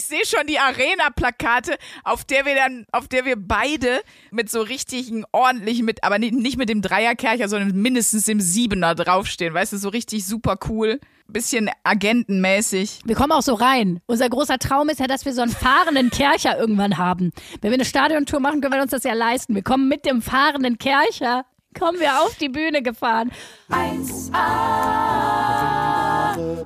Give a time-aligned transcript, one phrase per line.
[0.00, 4.62] ich sehe schon die Arena-Plakate, auf der wir dann, auf der wir beide mit so
[4.62, 9.52] richtigen, ordentlichen, mit, aber nicht mit dem Dreierkercher, sondern mindestens dem Siebener draufstehen.
[9.52, 11.00] Weißt du, so richtig super cool.
[11.28, 13.00] Bisschen agentenmäßig.
[13.04, 14.00] Wir kommen auch so rein.
[14.06, 17.30] Unser großer Traum ist ja, dass wir so einen fahrenden Kercher irgendwann haben.
[17.60, 19.54] Wenn wir eine Stadiontour machen, können wir uns das ja leisten.
[19.54, 21.44] Wir kommen mit dem fahrenden Kercher,
[21.78, 23.30] kommen wir auf die Bühne gefahren.
[23.70, 24.32] 1A,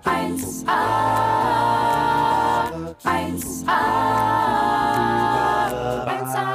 [0.05, 2.04] 1A,
[3.05, 3.80] 1A,
[6.08, 6.46] 1A,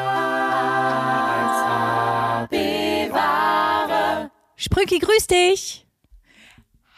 [1.21, 4.31] 1A, bewahre.
[4.55, 5.85] Sprücki, grüß dich.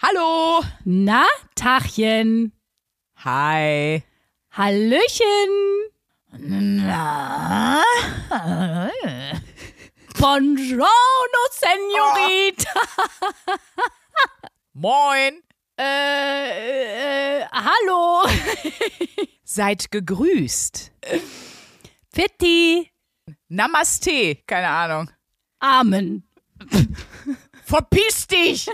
[0.01, 0.63] Hallo.
[0.85, 2.53] Na, Tachchen.
[3.17, 4.03] Hi.
[4.51, 5.51] Hallöchen.
[6.37, 7.83] Na.
[10.17, 12.71] Buongiorno, Senorita.
[14.73, 15.43] Moin.
[15.77, 18.23] Äh, äh, hallo.
[19.53, 20.93] Seid gegrüßt.
[22.13, 22.89] Fitti.
[23.49, 24.37] Namaste.
[24.48, 25.12] Keine Ahnung.
[25.59, 26.23] Amen.
[27.65, 28.70] Verpiss dich.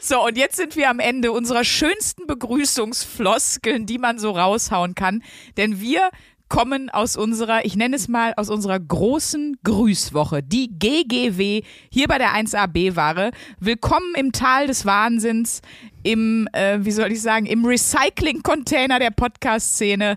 [0.00, 5.22] So, und jetzt sind wir am Ende unserer schönsten Begrüßungsfloskeln, die man so raushauen kann.
[5.58, 6.10] Denn wir
[6.48, 12.18] kommen aus unserer, ich nenne es mal, aus unserer großen Grüßwoche, die GGW, hier bei
[12.18, 13.30] der 1AB-Ware.
[13.60, 15.62] Willkommen im Tal des Wahnsinns,
[16.02, 20.16] im, äh, wie soll ich sagen, im Recycling-Container der Podcast-Szene.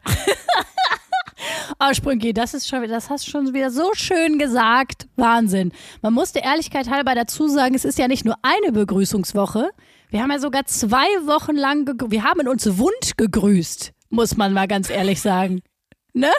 [1.79, 5.07] Oh, Sprünki, das ist schon, das hast du schon wieder so schön gesagt.
[5.15, 5.71] Wahnsinn.
[6.01, 9.69] Man muss der Ehrlichkeit halber dazu sagen, es ist ja nicht nur eine Begrüßungswoche.
[10.09, 14.67] Wir haben ja sogar zwei Wochen lang, wir haben uns wund gegrüßt, muss man mal
[14.67, 15.61] ganz ehrlich sagen.
[16.17, 16.31] Ne?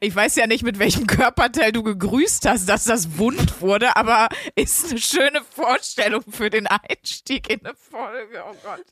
[0.00, 4.28] Ich weiß ja nicht, mit welchem Körperteil du gegrüßt hast, dass das wund wurde, aber
[4.54, 8.42] ist eine schöne Vorstellung für den Einstieg in eine Folge.
[8.50, 8.84] Oh Gott.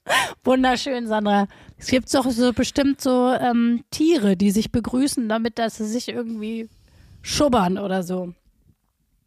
[0.45, 1.49] Wunderschön, Sandra.
[1.79, 6.09] Es gibt doch so bestimmt so ähm, Tiere, die sich begrüßen, damit dass sie sich
[6.09, 6.69] irgendwie
[7.23, 8.35] schubbern oder so.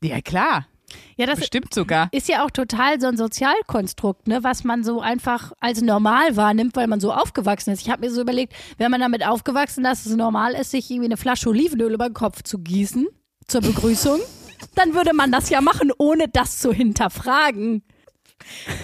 [0.03, 0.67] Ja, klar.
[1.17, 2.09] Ja, das Bestimmt sogar.
[2.11, 6.75] Ist ja auch total so ein Sozialkonstrukt, ne, was man so einfach als normal wahrnimmt,
[6.75, 7.81] weil man so aufgewachsen ist.
[7.81, 10.89] Ich habe mir so überlegt, wenn man damit aufgewachsen ist, dass es normal ist, sich
[10.91, 13.07] irgendwie eine Flasche Olivenöl über den Kopf zu gießen
[13.47, 14.19] zur Begrüßung,
[14.75, 17.83] dann würde man das ja machen, ohne das zu hinterfragen.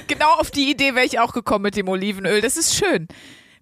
[0.07, 2.41] Genau auf die Idee wäre ich auch gekommen mit dem Olivenöl.
[2.41, 3.07] Das ist schön.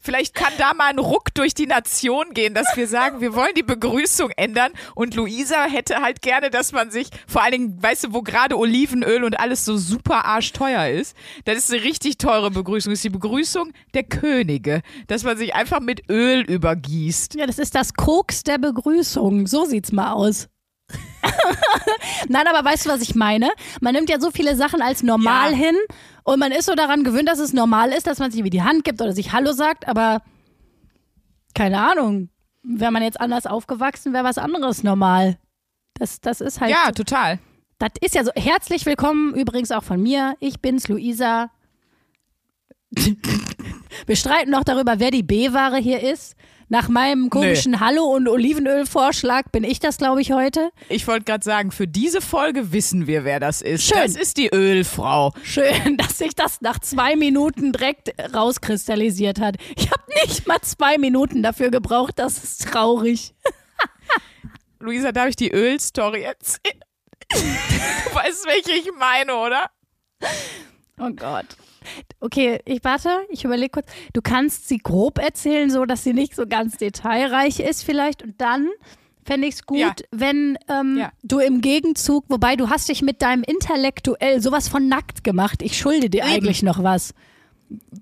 [0.01, 3.53] Vielleicht kann da mal ein Ruck durch die Nation gehen, dass wir sagen, wir wollen
[3.55, 4.71] die Begrüßung ändern.
[4.95, 8.57] Und Luisa hätte halt gerne, dass man sich, vor allen Dingen, weißt du, wo gerade
[8.57, 11.15] Olivenöl und alles so super arschteuer ist,
[11.45, 12.91] das ist eine richtig teure Begrüßung.
[12.91, 17.35] Das ist die Begrüßung der Könige, dass man sich einfach mit Öl übergießt.
[17.35, 19.47] Ja, das ist das Koks der Begrüßung.
[19.47, 20.47] So sieht's mal aus.
[22.27, 23.49] Nein, aber weißt du, was ich meine?
[23.81, 25.57] Man nimmt ja so viele Sachen als normal ja.
[25.57, 25.75] hin
[26.23, 28.63] und man ist so daran gewöhnt, dass es normal ist, dass man sich wie die
[28.63, 30.21] Hand gibt oder sich Hallo sagt, aber
[31.53, 32.29] keine Ahnung.
[32.61, 35.37] Wäre man jetzt anders aufgewachsen, wäre was anderes normal.
[35.93, 36.71] Das, das ist halt.
[36.71, 37.39] Ja, total.
[37.77, 38.31] Das ist ja so.
[38.35, 40.35] Herzlich willkommen übrigens auch von mir.
[40.39, 41.49] Ich bin's, Luisa.
[44.05, 46.35] Wir streiten noch darüber, wer die B-Ware hier ist.
[46.71, 47.79] Nach meinem komischen Nö.
[47.79, 50.69] Hallo- und Olivenöl-Vorschlag bin ich das, glaube ich, heute.
[50.87, 53.85] Ich wollte gerade sagen, für diese Folge wissen wir, wer das ist.
[53.85, 53.97] Schön.
[53.97, 55.33] Das ist die Ölfrau.
[55.41, 59.55] Schön, dass sich das nach zwei Minuten direkt rauskristallisiert hat.
[59.75, 62.19] Ich habe nicht mal zwei Minuten dafür gebraucht.
[62.19, 63.33] Das ist traurig.
[64.79, 66.79] Luisa, darf ich die Ölstory erzählen?
[68.09, 69.69] Du weißt, welche ich meine, oder?
[70.99, 71.45] Oh Gott.
[72.19, 73.87] Okay, ich warte, ich überlege kurz.
[74.13, 78.23] Du kannst sie grob erzählen, so dass sie nicht so ganz detailreich ist, vielleicht.
[78.23, 78.67] Und dann
[79.23, 79.93] fände ich es gut, ja.
[80.11, 81.11] wenn ähm, ja.
[81.23, 85.61] du im Gegenzug, wobei du hast dich mit deinem intellektuell sowas von nackt gemacht.
[85.61, 86.33] Ich schulde dir Eben.
[86.33, 87.13] eigentlich noch was.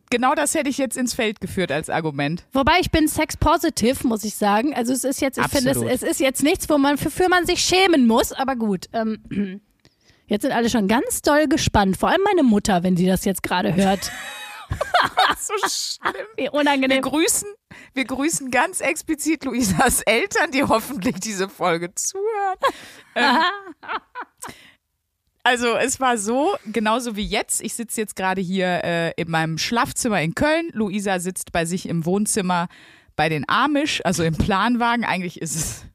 [0.09, 2.45] Genau das hätte ich jetzt ins Feld geführt als Argument.
[2.53, 4.73] Wobei ich bin sex-positive, muss ich sagen.
[4.73, 7.27] Also es ist jetzt, ich finde, es, es, ist jetzt nichts, wo man, für, für
[7.27, 8.85] man sich schämen muss, aber gut.
[8.93, 9.59] Ähm,
[10.27, 11.97] Jetzt sind alle schon ganz doll gespannt.
[11.97, 14.11] Vor allem meine Mutter, wenn sie das jetzt gerade hört.
[15.39, 16.25] so schlimm.
[16.35, 16.97] Wie unangenehm.
[16.97, 17.47] Wir grüßen,
[17.93, 22.57] wir grüßen ganz explizit Luisas Eltern, die hoffentlich diese Folge zuhören.
[23.15, 23.39] ähm,
[25.43, 27.61] also es war so, genauso wie jetzt.
[27.61, 30.69] Ich sitze jetzt gerade hier äh, in meinem Schlafzimmer in Köln.
[30.73, 32.67] Luisa sitzt bei sich im Wohnzimmer
[33.15, 35.05] bei den Amish, also im Planwagen.
[35.05, 35.85] Eigentlich ist es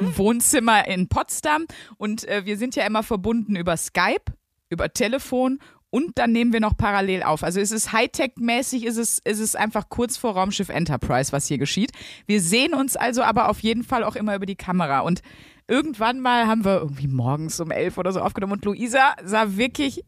[0.00, 1.66] Wohnzimmer in Potsdam.
[1.96, 4.32] Und äh, wir sind ja immer verbunden über Skype,
[4.68, 5.58] über Telefon
[5.94, 7.44] und dann nehmen wir noch parallel auf.
[7.44, 11.58] Also es ist Hightech-mäßig, ist es, ist es einfach kurz vor Raumschiff Enterprise, was hier
[11.58, 11.92] geschieht.
[12.26, 15.00] Wir sehen uns also aber auf jeden Fall auch immer über die Kamera.
[15.00, 15.20] Und
[15.68, 20.02] irgendwann mal haben wir irgendwie morgens um elf oder so aufgenommen und Luisa sah wirklich,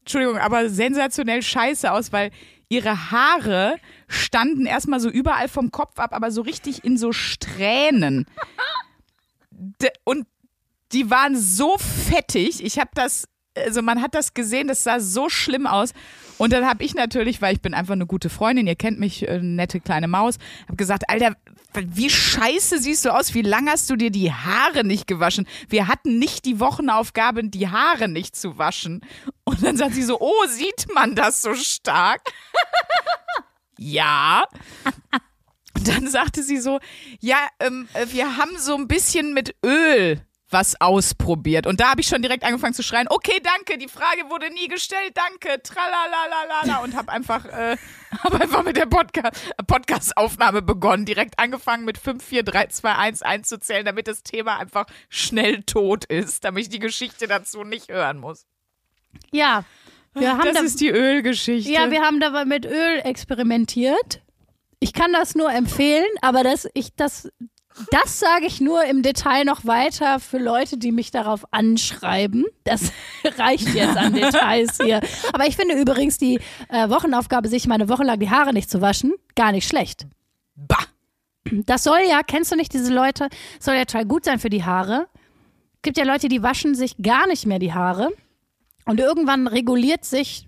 [0.00, 2.32] Entschuldigung, aber sensationell scheiße aus, weil
[2.68, 3.76] ihre Haare
[4.08, 8.26] standen erstmal so überall vom Kopf ab, aber so richtig in so Strähnen.
[10.04, 10.26] Und
[10.92, 12.64] die waren so fettig.
[12.64, 13.26] Ich habe das,
[13.56, 15.92] also man hat das gesehen, das sah so schlimm aus.
[16.38, 19.28] Und dann habe ich natürlich, weil ich bin einfach eine gute Freundin, ihr kennt mich,
[19.28, 21.36] äh, nette kleine Maus, habe gesagt, Alter,
[21.74, 23.34] wie scheiße siehst du aus?
[23.34, 25.46] Wie lang hast du dir die Haare nicht gewaschen?
[25.68, 29.00] Wir hatten nicht die Wochenaufgabe, die Haare nicht zu waschen.
[29.44, 32.20] Und dann sagt sie so, oh, sieht man das so stark?
[33.78, 34.44] ja.
[35.84, 36.80] Und dann sagte sie so,
[37.20, 41.66] ja, ähm, äh, wir haben so ein bisschen mit Öl was ausprobiert.
[41.66, 44.68] Und da habe ich schon direkt angefangen zu schreien, okay, danke, die Frage wurde nie
[44.68, 47.76] gestellt, danke, tralalalala und habe einfach, äh,
[48.22, 49.30] hab einfach mit der Podca
[49.66, 54.86] Podcast-Aufnahme begonnen, direkt angefangen mit 5, 4, 3, 2, 1 einzuzählen, damit das Thema einfach
[55.10, 58.46] schnell tot ist, damit ich die Geschichte dazu nicht hören muss.
[59.32, 59.64] Ja,
[60.14, 61.70] wir haben das da, ist die Ölgeschichte.
[61.70, 64.22] ja, wir haben dabei mit Öl experimentiert.
[64.84, 67.30] Ich kann das nur empfehlen, aber das, ich, das,
[67.90, 72.44] das sage ich nur im Detail noch weiter für Leute, die mich darauf anschreiben.
[72.64, 72.92] Das
[73.38, 75.00] reicht jetzt an Details hier.
[75.32, 76.38] Aber ich finde übrigens die
[76.68, 80.06] äh, Wochenaufgabe, sich mal eine Woche lang die Haare nicht zu waschen, gar nicht schlecht.
[80.54, 80.76] bah.
[81.50, 84.64] Das soll ja, kennst du nicht diese Leute, soll ja total gut sein für die
[84.64, 85.06] Haare.
[85.80, 88.10] Gibt ja Leute, die waschen sich gar nicht mehr die Haare.
[88.84, 90.46] Und irgendwann reguliert sich,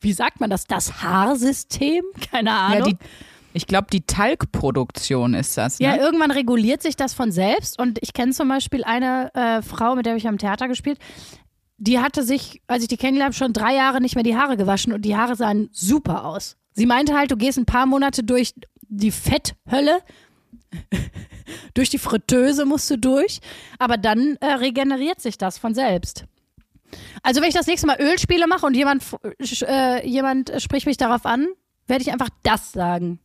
[0.00, 2.04] wie sagt man das, das Haarsystem?
[2.30, 2.78] Keine Ahnung.
[2.78, 2.96] Ja, die,
[3.54, 5.78] ich glaube, die Talgproduktion ist das.
[5.78, 5.86] Ne?
[5.86, 7.78] Ja, irgendwann reguliert sich das von selbst.
[7.78, 10.98] Und ich kenne zum Beispiel eine äh, Frau, mit der ich am Theater gespielt.
[11.78, 14.56] Die hatte sich, als ich die kennengelernt habe, schon drei Jahre nicht mehr die Haare
[14.56, 16.56] gewaschen und die Haare sahen super aus.
[16.72, 18.54] Sie meinte halt, du gehst ein paar Monate durch
[18.88, 20.00] die Fetthölle.
[21.74, 23.40] durch die Fritteuse musst du durch.
[23.78, 26.24] Aber dann äh, regeneriert sich das von selbst.
[27.22, 29.04] Also, wenn ich das nächste Mal Ölspiele mache und jemand,
[29.66, 31.46] äh, jemand spricht mich darauf an,
[31.86, 33.18] werde ich einfach das sagen.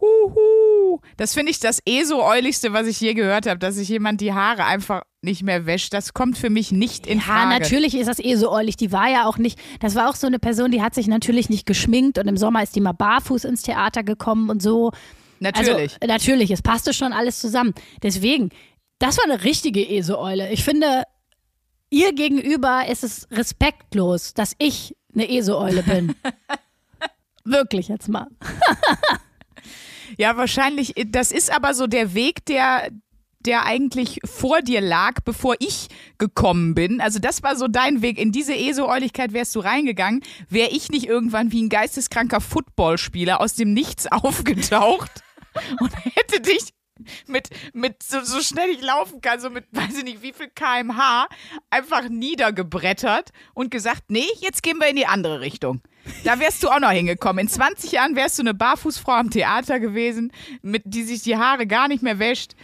[0.00, 1.00] Huhu.
[1.16, 4.20] Das finde ich das eh so äuligste, was ich je gehört habe, dass sich jemand
[4.20, 5.94] die Haare einfach nicht mehr wäscht.
[5.94, 7.48] Das kommt für mich nicht in Ja, Frage.
[7.60, 8.76] natürlich ist das eh so äulig.
[8.76, 11.48] Die war ja auch nicht, das war auch so eine Person, die hat sich natürlich
[11.48, 14.90] nicht geschminkt und im Sommer ist die mal barfuß ins Theater gekommen und so.
[15.38, 15.96] Natürlich.
[16.00, 17.72] Also, natürlich, es passte schon alles zusammen.
[18.02, 18.50] Deswegen,
[18.98, 20.50] das war eine richtige Eseeule.
[20.52, 21.04] Ich finde,
[21.92, 26.14] ihr gegenüber ist es respektlos, dass ich eine Eseeule bin.
[27.44, 28.26] Wirklich jetzt mal.
[30.18, 30.94] Ja, wahrscheinlich.
[31.06, 32.90] Das ist aber so der Weg, der,
[33.40, 37.00] der eigentlich vor dir lag, bevor ich gekommen bin.
[37.00, 38.18] Also das war so dein Weg.
[38.18, 43.54] In diese ESO-Euligkeit wärst du reingegangen, wäre ich nicht irgendwann wie ein geisteskranker Footballspieler aus
[43.54, 45.10] dem Nichts aufgetaucht
[45.80, 46.74] und hätte dich
[47.26, 50.48] mit, mit so, so schnell ich laufen kann, so mit weiß ich nicht wie viel
[50.48, 51.26] kmh,
[51.70, 55.82] einfach niedergebrettert und gesagt, nee, jetzt gehen wir in die andere Richtung.
[56.24, 57.46] Da wärst du auch noch hingekommen.
[57.46, 60.32] In 20 Jahren wärst du eine Barfußfrau am Theater gewesen,
[60.62, 62.54] mit, die sich die Haare gar nicht mehr wäscht.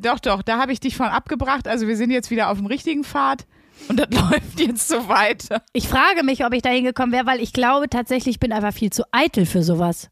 [0.00, 1.68] Doch, doch, da habe ich dich von abgebracht.
[1.68, 3.46] Also wir sind jetzt wieder auf dem richtigen Pfad.
[3.88, 5.62] Und das läuft jetzt so weiter.
[5.72, 8.72] Ich frage mich, ob ich da hingekommen wäre, weil ich glaube tatsächlich, ich bin einfach
[8.72, 10.08] viel zu eitel für sowas.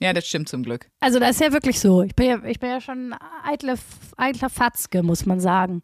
[0.00, 0.90] Ja, das stimmt zum Glück.
[1.00, 2.02] Also das ist ja wirklich so.
[2.02, 3.76] Ich bin ja, ich bin ja schon ein eitle,
[4.16, 5.82] eitler Fatzke, muss man sagen.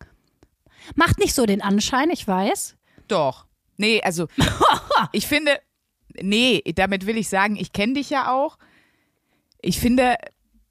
[0.94, 2.76] Macht nicht so den Anschein, ich weiß.
[3.08, 3.46] Doch.
[3.76, 4.28] Nee, also
[5.12, 5.58] ich finde,
[6.20, 8.58] nee, damit will ich sagen, ich kenne dich ja auch.
[9.60, 10.16] Ich finde,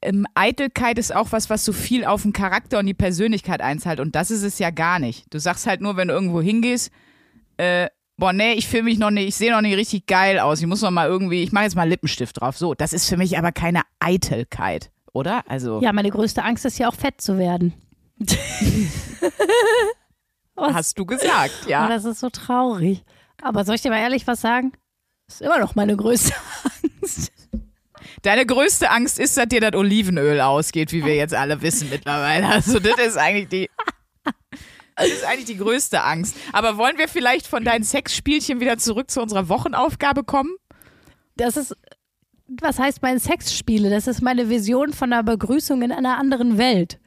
[0.01, 3.99] ähm, Eitelkeit ist auch was, was so viel auf den Charakter und die Persönlichkeit einzahlt.
[3.99, 5.33] Und das ist es ja gar nicht.
[5.33, 6.91] Du sagst halt nur, wenn du irgendwo hingehst,
[7.57, 10.59] äh, boah, nee, ich fühle mich noch nicht, ich sehe noch nicht richtig geil aus.
[10.59, 12.57] Ich muss noch mal irgendwie, ich mache jetzt mal Lippenstift drauf.
[12.57, 15.43] So, das ist für mich aber keine Eitelkeit, oder?
[15.49, 17.73] Also, Ja, meine größte Angst ist ja auch fett zu werden.
[20.55, 20.73] Was?
[20.73, 21.87] hast du gesagt, Oh, ja.
[21.87, 23.03] das ist so traurig.
[23.41, 24.71] Aber soll ich dir mal ehrlich was sagen?
[25.27, 26.33] Das ist immer noch meine größte
[27.01, 27.31] Angst.
[28.23, 32.47] Deine größte Angst ist, dass dir das Olivenöl ausgeht, wie wir jetzt alle wissen mittlerweile.
[32.47, 33.69] Also das ist eigentlich die.
[34.97, 36.35] Das ist eigentlich die größte Angst.
[36.53, 40.55] Aber wollen wir vielleicht von deinen Sexspielchen wieder zurück zu unserer Wochenaufgabe kommen?
[41.35, 41.75] Das ist,
[42.47, 43.89] was heißt mein Sexspiele?
[43.89, 46.99] Das ist meine Vision von einer Begrüßung in einer anderen Welt.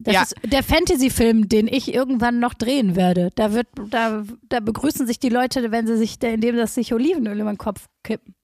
[0.00, 0.22] Das Ja.
[0.22, 3.30] ist der Fantasy-Film, den ich irgendwann noch drehen werde.
[3.36, 7.38] Da wird, da, da begrüßen sich die Leute, wenn sie sich, indem das sich Olivenöl
[7.38, 8.34] in den Kopf kippen.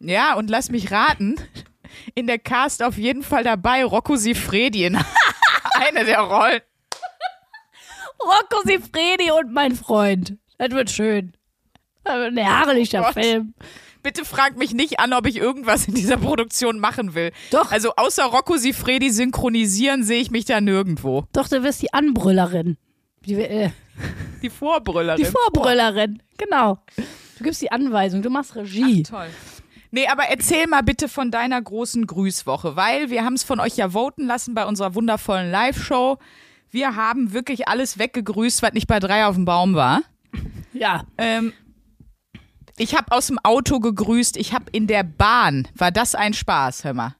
[0.00, 1.36] Ja, und lass mich raten.
[2.16, 4.96] In der Cast auf jeden Fall dabei Rocco Sifredi in
[5.74, 6.60] eine der Rollen.
[8.24, 10.36] Rocco Sifredi und mein Freund.
[10.58, 11.32] Das wird schön.
[12.04, 13.14] Das wird ein herrlicher Gott.
[13.14, 13.54] Film.
[14.02, 17.32] Bitte frag mich nicht an, ob ich irgendwas in dieser Produktion machen will.
[17.50, 17.72] Doch.
[17.72, 21.24] Also außer Rocco Sifredi synchronisieren sehe ich mich da nirgendwo.
[21.32, 22.76] Doch, du wirst die Anbrüllerin.
[23.24, 23.70] Die, äh,
[24.42, 25.24] Die Vorbrüllerin.
[25.24, 26.22] die Vorbrüllerin.
[26.36, 26.78] Genau.
[27.38, 29.02] Du gibst die Anweisung, du machst Regie.
[29.04, 29.28] Toll.
[29.90, 33.76] Nee, aber erzähl mal bitte von deiner großen Grüßwoche, weil wir haben es von euch
[33.76, 36.18] ja voten lassen bei unserer wundervollen Live-Show.
[36.74, 40.02] Wir haben wirklich alles weggegrüßt, was nicht bei drei auf dem Baum war.
[40.72, 41.04] Ja.
[41.18, 41.52] Ähm,
[42.76, 46.82] ich habe aus dem Auto gegrüßt, ich habe in der Bahn, war das ein Spaß,
[46.82, 47.14] hör mal.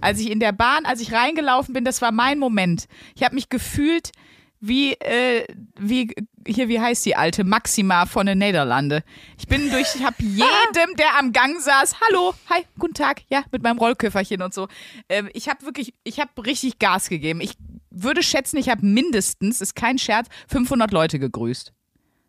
[0.00, 2.86] Als ich in der Bahn, als ich reingelaufen bin, das war mein Moment.
[3.16, 4.12] Ich habe mich gefühlt
[4.60, 5.44] wie, äh,
[5.76, 6.14] wie,
[6.46, 7.42] hier, wie heißt die alte?
[7.42, 9.02] Maxima von den Niederlande.
[9.38, 13.42] Ich bin durch, ich habe jedem, der am Gang saß, hallo, hi, guten Tag, ja,
[13.50, 14.68] mit meinem Rollköfferchen und so.
[15.08, 17.40] Ähm, ich habe wirklich, ich habe richtig Gas gegeben.
[17.40, 17.54] Ich
[18.02, 21.72] würde schätzen, ich habe mindestens, ist kein Scherz, 500 Leute gegrüßt.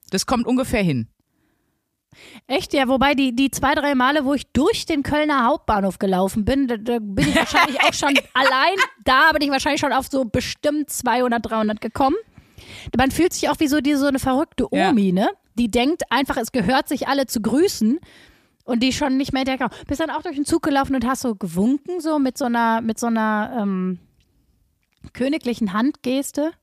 [0.09, 1.07] Das kommt ungefähr hin.
[2.47, 2.73] Echt?
[2.73, 6.67] Ja, wobei die, die zwei, drei Male, wo ich durch den Kölner Hauptbahnhof gelaufen bin,
[6.67, 8.75] da, da bin ich wahrscheinlich auch schon allein,
[9.05, 12.17] da bin ich wahrscheinlich schon auf so bestimmt 200, 300 gekommen.
[12.97, 15.13] Man fühlt sich auch wie so, die, so eine verrückte Omi, ja.
[15.13, 15.29] ne?
[15.55, 17.99] Die denkt einfach, es gehört sich alle zu grüßen
[18.65, 19.69] und die schon nicht mehr hinterher.
[19.87, 22.81] Bist dann auch durch den Zug gelaufen und hast so gewunken, so mit so einer,
[22.81, 23.99] mit so einer ähm,
[25.13, 26.53] königlichen Handgeste.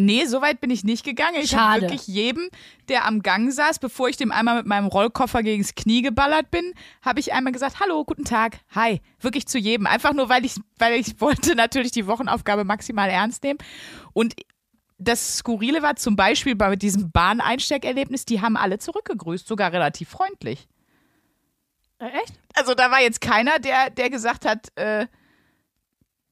[0.00, 1.40] Nee, so weit bin ich nicht gegangen.
[1.40, 2.48] Ich habe wirklich jedem,
[2.88, 6.72] der am Gang saß, bevor ich dem einmal mit meinem Rollkoffer gegens Knie geballert bin,
[7.02, 9.00] habe ich einmal gesagt, hallo, guten Tag, hi.
[9.18, 9.88] Wirklich zu jedem.
[9.88, 13.58] Einfach nur, weil ich, weil ich wollte natürlich die Wochenaufgabe maximal ernst nehmen.
[14.12, 14.34] Und
[14.98, 20.68] das Skurrile war zum Beispiel bei diesem Bahneinsteckerlebnis, die haben alle zurückgegrüßt, sogar relativ freundlich.
[21.98, 22.34] Äh, echt?
[22.54, 25.06] Also da war jetzt keiner, der, der gesagt hat, äh,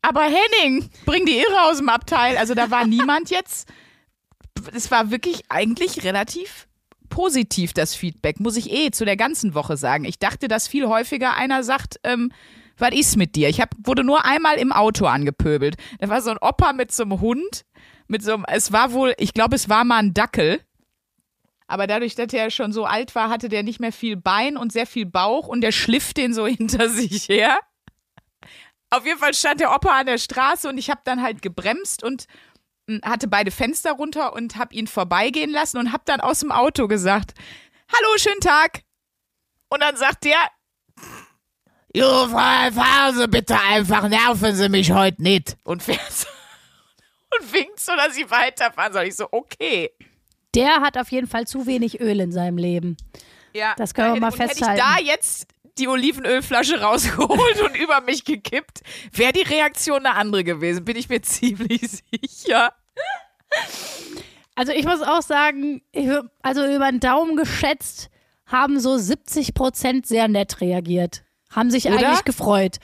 [0.06, 2.36] aber Henning, bring die Irre aus dem Abteil.
[2.36, 3.68] Also da war niemand jetzt.
[4.72, 6.68] Es war wirklich eigentlich relativ
[7.08, 10.04] positiv, das Feedback, muss ich eh zu der ganzen Woche sagen.
[10.04, 12.30] Ich dachte, dass viel häufiger einer sagt, ähm,
[12.78, 13.48] was ist mit dir?
[13.48, 15.76] Ich hab, wurde nur einmal im Auto angepöbelt.
[15.98, 17.64] Da war so ein Opa mit so einem Hund,
[18.06, 20.60] mit so einem, es war wohl, ich glaube, es war mal ein Dackel.
[21.66, 24.72] Aber dadurch, dass er schon so alt war, hatte der nicht mehr viel Bein und
[24.72, 27.58] sehr viel Bauch und der schliff den so hinter sich her.
[28.96, 32.02] Auf jeden Fall stand der Opa an der Straße und ich habe dann halt gebremst
[32.02, 32.26] und
[32.88, 36.50] hm, hatte beide Fenster runter und habe ihn vorbeigehen lassen und habe dann aus dem
[36.50, 37.34] Auto gesagt,
[37.94, 38.84] hallo, schönen Tag.
[39.68, 40.38] Und dann sagt der,
[41.94, 45.56] Jo, fahren Sie bitte einfach, nerven Sie mich heute nicht.
[45.64, 46.26] Und fährt so
[47.38, 49.04] und winkt so, dass ich weiterfahren soll.
[49.04, 49.90] Ich so, okay.
[50.54, 52.96] Der hat auf jeden Fall zu wenig Öl in seinem Leben.
[53.54, 53.74] Ja.
[53.76, 54.80] Das können wir mal festhalten.
[54.80, 55.48] Hätte ich da jetzt
[55.78, 61.08] die Olivenölflasche rausgeholt und über mich gekippt, wäre die Reaktion eine andere gewesen, bin ich
[61.08, 62.72] mir ziemlich sicher.
[64.54, 65.82] Also ich muss auch sagen,
[66.42, 68.10] also über den Daumen geschätzt
[68.46, 71.24] haben so 70 Prozent sehr nett reagiert.
[71.50, 71.98] Haben sich Oder?
[71.98, 72.78] eigentlich gefreut.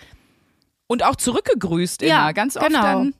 [0.87, 2.83] Und auch zurückgegrüßt immer, ja, ganz oft genau.
[2.83, 3.15] dann.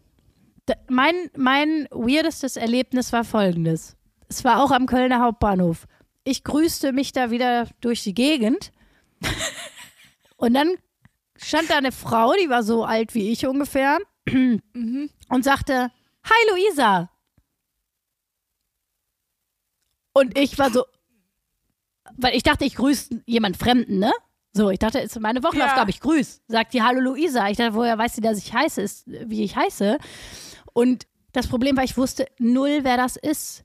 [0.89, 3.97] Mein, mein weirdestes Erlebnis war folgendes.
[4.29, 5.87] Es war auch am Kölner Hauptbahnhof.
[6.25, 8.73] Ich grüßte mich da wieder durch die Gegend
[10.37, 10.77] und dann
[11.37, 15.11] stand da eine Frau, die war so alt wie ich ungefähr, mhm.
[15.29, 15.91] und sagte:
[16.25, 17.11] Hi Luisa.
[20.15, 20.85] Und ich war so,
[22.17, 24.13] weil ich dachte, ich grüße jemand Fremden, ne?
[24.53, 25.95] So, ich dachte, es ist meine Wochenaufgabe, ja.
[25.95, 26.43] ich grüße.
[26.47, 27.49] Sagt die Hallo Luisa.
[27.49, 29.97] Ich dachte, woher weiß sie, dass ich heiße, ist, wie ich heiße.
[30.75, 33.65] Und das Problem war, ich wusste null, wer das ist.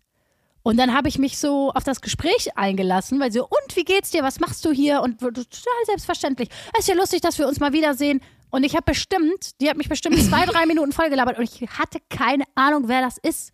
[0.68, 4.12] Und dann habe ich mich so auf das Gespräch eingelassen, weil sie, und wie geht's
[4.12, 4.22] dir?
[4.22, 5.02] Was machst du hier?
[5.02, 5.46] Und total
[5.86, 6.50] selbstverständlich.
[6.74, 8.20] Es ist ja lustig, dass wir uns mal wiedersehen.
[8.50, 12.00] Und ich habe bestimmt, die hat mich bestimmt zwei, drei Minuten vollgelabert und ich hatte
[12.10, 13.54] keine Ahnung, wer das ist.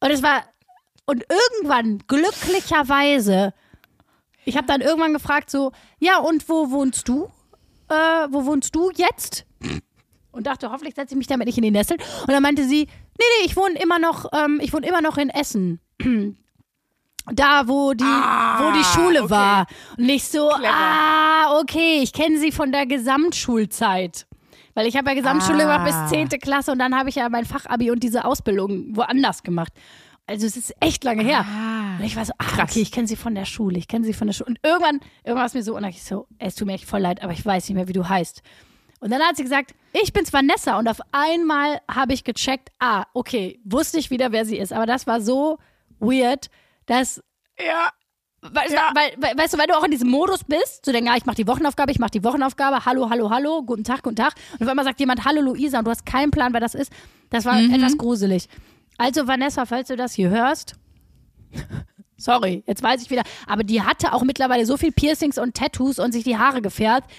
[0.00, 0.42] Und es war,
[1.06, 3.54] und irgendwann, glücklicherweise,
[4.44, 5.70] ich habe dann irgendwann gefragt, so,
[6.00, 7.30] ja, und wo wohnst du?
[7.88, 9.46] Äh, wo wohnst du jetzt?
[10.32, 11.96] Und dachte, hoffentlich setze ich mich damit nicht in die Nessel.
[12.22, 15.16] Und dann meinte sie, Nee, nee, ich wohne immer noch, ähm, ich wohne immer noch
[15.18, 15.80] in Essen.
[17.32, 19.30] da, wo die, ah, wo die Schule okay.
[19.30, 19.66] war.
[19.96, 20.74] Und nicht so, Clever.
[20.74, 24.26] ah, okay, ich kenne sie von der Gesamtschulzeit.
[24.74, 25.84] Weil ich habe ja Gesamtschule ah.
[25.84, 26.28] gemacht bis 10.
[26.40, 29.72] Klasse und dann habe ich ja mein Fachabi und diese Ausbildung woanders gemacht.
[30.26, 31.44] Also es ist echt lange her.
[31.46, 34.04] Ah, und ich war so, ach, okay, ich kenne sie von der Schule, ich kenne
[34.04, 34.48] sie von der Schule.
[34.48, 37.00] Und irgendwann, irgendwann war es mir so, und ich so, es tut mir echt voll
[37.00, 38.42] leid, aber ich weiß nicht mehr, wie du heißt.
[39.04, 40.78] Und dann hat sie gesagt, ich bin's Vanessa.
[40.78, 44.72] Und auf einmal habe ich gecheckt, ah, okay, wusste ich wieder, wer sie ist.
[44.72, 45.58] Aber das war so
[46.00, 46.48] weird,
[46.86, 47.22] dass.
[47.58, 47.90] Ja.
[48.40, 48.92] Weil, ja.
[48.94, 51.26] weil, weil, weißt du, weil du auch in diesem Modus bist, zu denken, ah, ich
[51.26, 54.32] mache die Wochenaufgabe, ich mache die Wochenaufgabe, hallo, hallo, hallo, guten Tag, guten Tag.
[54.54, 56.90] Und auf einmal sagt jemand, hallo Luisa, und du hast keinen Plan, wer das ist.
[57.28, 57.74] Das war mhm.
[57.74, 58.48] etwas gruselig.
[58.96, 60.76] Also, Vanessa, falls du das hier hörst,
[62.16, 65.98] sorry, jetzt weiß ich wieder, aber die hatte auch mittlerweile so viel Piercings und Tattoos
[65.98, 67.10] und sich die Haare gefärbt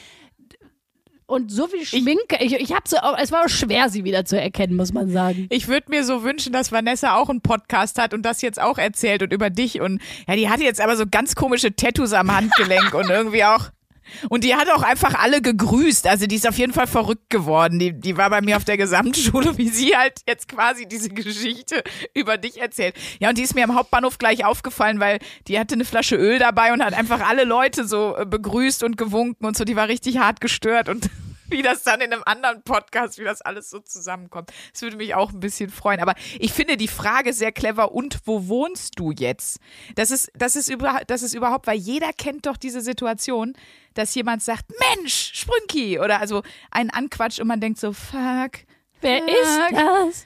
[1.27, 2.37] und so viel Schminke.
[2.39, 5.47] Ich, ich habe so, es war auch schwer, sie wieder zu erkennen, muss man sagen.
[5.49, 8.77] Ich würde mir so wünschen, dass Vanessa auch einen Podcast hat und das jetzt auch
[8.77, 12.35] erzählt und über dich und ja, die hatte jetzt aber so ganz komische Tattoos am
[12.35, 13.69] Handgelenk und irgendwie auch
[14.29, 16.07] Und die hat auch einfach alle gegrüßt.
[16.07, 17.79] Also die ist auf jeden Fall verrückt geworden.
[17.79, 21.83] Die, die war bei mir auf der Gesamtschule, wie sie halt jetzt quasi diese Geschichte
[22.13, 22.95] über dich erzählt.
[23.19, 26.39] Ja, und die ist mir am Hauptbahnhof gleich aufgefallen, weil die hatte eine Flasche Öl
[26.39, 29.63] dabei und hat einfach alle Leute so äh, begrüßt und gewunken und so.
[29.63, 31.09] Die war richtig hart gestört und
[31.49, 34.51] wie das dann in einem anderen Podcast, wie das alles so zusammenkommt.
[34.71, 35.99] Das würde mich auch ein bisschen freuen.
[35.99, 37.91] Aber ich finde die Frage sehr clever.
[37.91, 39.59] Und wo wohnst du jetzt?
[39.95, 43.53] Das ist, das ist, über, das ist überhaupt, weil jeder kennt doch diese Situation,
[43.93, 48.51] dass jemand sagt, Mensch, Sprünki, oder also einen anquatscht und man denkt so, fuck.
[49.01, 50.25] Wer fuck, ist das?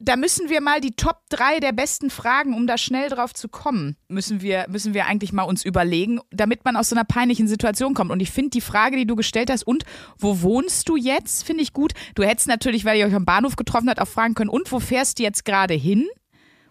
[0.00, 3.48] Da müssen wir mal die Top 3 der besten Fragen, um da schnell drauf zu
[3.48, 7.48] kommen, müssen wir, müssen wir eigentlich mal uns überlegen, damit man aus so einer peinlichen
[7.48, 8.10] Situation kommt.
[8.10, 9.84] Und ich finde die Frage, die du gestellt hast, und
[10.18, 11.92] wo wohnst du jetzt, finde ich gut.
[12.14, 14.78] Du hättest natürlich, weil ihr euch am Bahnhof getroffen habt, auch fragen können, und wo
[14.78, 16.08] fährst du jetzt gerade hin?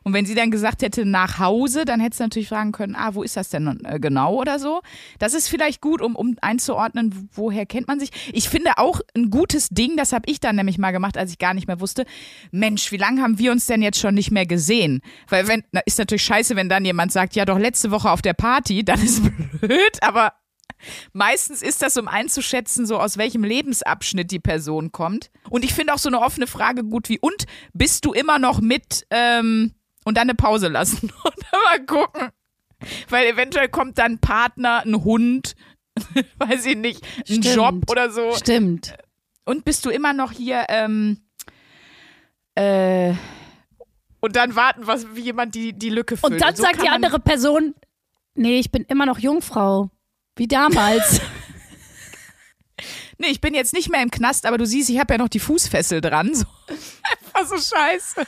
[0.08, 3.14] Und wenn sie dann gesagt hätte nach Hause, dann hättest du natürlich fragen können, ah,
[3.14, 4.80] wo ist das denn äh, genau oder so.
[5.20, 8.12] Das ist vielleicht gut, um, um einzuordnen, woher kennt man sich.
[8.32, 11.40] Ich finde auch ein gutes Ding, das habe ich dann nämlich mal gemacht, als ich
[11.40, 12.06] gar nicht mehr wusste,
[12.52, 15.02] Mensch, wie lange haben wir uns denn jetzt schon nicht mehr gesehen?
[15.28, 18.22] Weil wenn, na, ist natürlich scheiße, wenn dann jemand sagt, ja doch letzte Woche auf
[18.22, 19.22] der Party, dann ist
[19.60, 20.32] blöd, aber
[21.12, 25.32] Meistens ist das, um einzuschätzen, so aus welchem Lebensabschnitt die Person kommt.
[25.50, 28.62] Und ich finde auch so eine offene Frage gut wie, und bist du immer noch
[28.62, 29.74] mit, ähm,
[30.08, 32.30] und dann eine Pause lassen und dann mal gucken.
[33.10, 35.56] Weil eventuell kommt dann ein Partner, ein Hund,
[36.38, 37.46] weiß ich nicht, ein Stimmt.
[37.46, 38.32] Job oder so.
[38.34, 38.96] Stimmt.
[39.44, 41.26] Und bist du immer noch hier, ähm,
[42.56, 43.16] äh,
[44.22, 46.34] und dann warten, was, wie jemand die, die Lücke füllt.
[46.34, 47.76] Und dann so sagt die andere Person,
[48.34, 49.92] nee, ich bin immer noch Jungfrau.
[50.38, 51.20] Wie damals.
[53.20, 55.28] Nee, ich bin jetzt nicht mehr im Knast, aber du siehst, ich habe ja noch
[55.28, 56.36] die Fußfessel dran.
[56.36, 56.46] So.
[56.68, 58.22] Einfach so scheiße.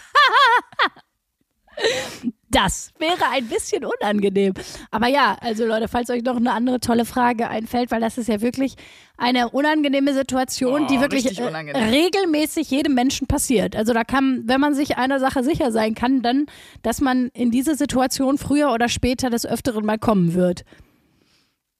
[2.51, 4.53] Das wäre ein bisschen unangenehm.
[4.89, 8.27] Aber ja, also Leute, falls euch noch eine andere tolle Frage einfällt, weil das ist
[8.27, 8.75] ja wirklich
[9.17, 13.75] eine unangenehme Situation, Oh, die wirklich äh, regelmäßig jedem Menschen passiert.
[13.75, 16.47] Also da kann, wenn man sich einer Sache sicher sein kann, dann,
[16.81, 20.63] dass man in diese Situation früher oder später des Öfteren mal kommen wird.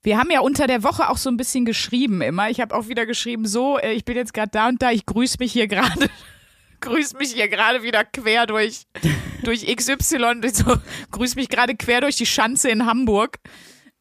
[0.04, 2.50] Wir haben ja unter der Woche auch so ein bisschen geschrieben immer.
[2.50, 5.06] Ich habe auch wieder geschrieben, so, äh, ich bin jetzt gerade da und da, ich
[5.08, 6.10] grüße mich hier gerade,
[6.80, 8.84] grüße mich hier gerade wieder quer durch,
[9.44, 10.76] durch XY, durch so,
[11.12, 13.38] grüße mich gerade quer durch die Schanze in Hamburg.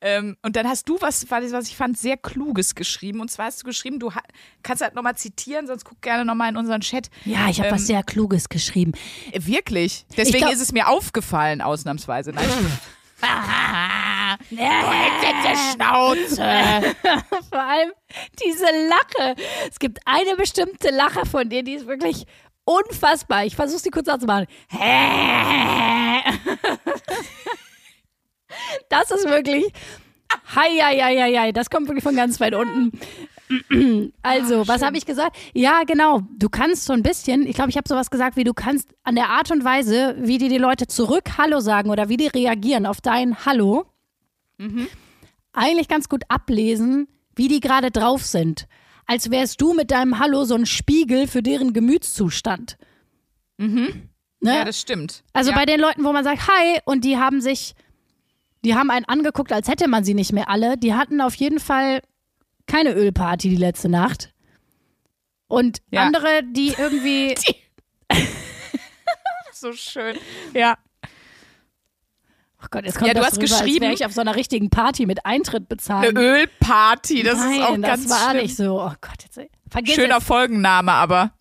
[0.00, 3.20] Ähm, und dann hast du was, was ich fand, sehr Kluges geschrieben.
[3.20, 4.12] Und zwar hast du geschrieben, du
[4.62, 7.10] kannst halt nochmal zitieren, sonst guck gerne nochmal in unseren Chat.
[7.24, 8.92] Ja, ich habe Ähm, was sehr Kluges geschrieben.
[9.32, 10.06] Äh, Wirklich?
[10.16, 12.32] Deswegen glaub- ist es mir aufgefallen, ausnahmsweise.
[12.32, 12.44] Nein.
[15.74, 16.36] Schnauze.
[17.50, 17.90] Vor allem
[18.44, 19.34] diese Lache.
[19.68, 22.26] Es gibt eine bestimmte Lache von dir, die ist wirklich
[22.68, 23.46] unfassbar.
[23.46, 24.46] Ich versuche sie kurz nachzumachen.
[28.88, 29.72] Das ist wirklich.
[30.54, 31.52] Hei, hei, hei, hei.
[31.52, 32.92] Das kommt wirklich von ganz weit unten.
[34.20, 35.38] Also, was habe ich gesagt?
[35.54, 36.20] Ja, genau.
[36.37, 39.14] Du kannst so ein bisschen, ich glaube, ich habe sowas gesagt, wie du kannst an
[39.14, 42.85] der Art und Weise, wie dir die Leute zurück Hallo sagen oder wie die reagieren
[42.85, 43.87] auf dein Hallo,
[45.54, 48.66] eigentlich ganz gut ablesen, wie die gerade drauf sind.
[49.08, 52.76] Als wärst du mit deinem Hallo so ein Spiegel für deren Gemütszustand.
[53.56, 54.10] Ne?
[54.42, 55.24] Ja, das stimmt.
[55.32, 55.56] Also ja.
[55.56, 57.74] bei den Leuten, wo man sagt Hi und die haben sich,
[58.64, 60.76] die haben einen angeguckt, als hätte man sie nicht mehr alle.
[60.76, 62.02] Die hatten auf jeden Fall
[62.66, 64.32] keine Ölparty die letzte Nacht.
[65.48, 66.02] Und Ja.
[66.02, 67.34] andere, die irgendwie,
[69.52, 70.18] so schön.
[70.54, 70.76] Ja.
[72.62, 74.20] Oh Gott, jetzt kommt Ja, du das hast rüber, als geschrieben- wäre ich auf so
[74.20, 76.16] einer richtigen Party mit Eintritt bezahlen.
[76.16, 78.42] Eine Ölparty, das Nein, ist auch das ganz war schlimm.
[78.42, 78.80] nicht so.
[78.80, 79.40] Oh Gott, jetzt
[79.70, 80.24] vergiss Schöner es.
[80.24, 81.32] Folgenname, aber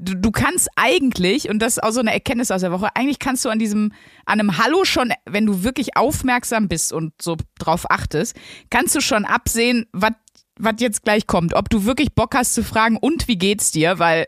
[0.00, 3.18] du, du kannst eigentlich, und das ist auch so eine Erkenntnis aus der Woche, eigentlich
[3.18, 3.92] kannst du an diesem,
[4.26, 8.34] an einem Hallo schon, wenn du wirklich aufmerksam bist und so drauf achtest,
[8.70, 10.12] kannst du schon absehen, was
[10.60, 11.54] was jetzt gleich kommt.
[11.54, 14.00] Ob du wirklich Bock hast zu fragen, und wie geht's dir?
[14.00, 14.26] Weil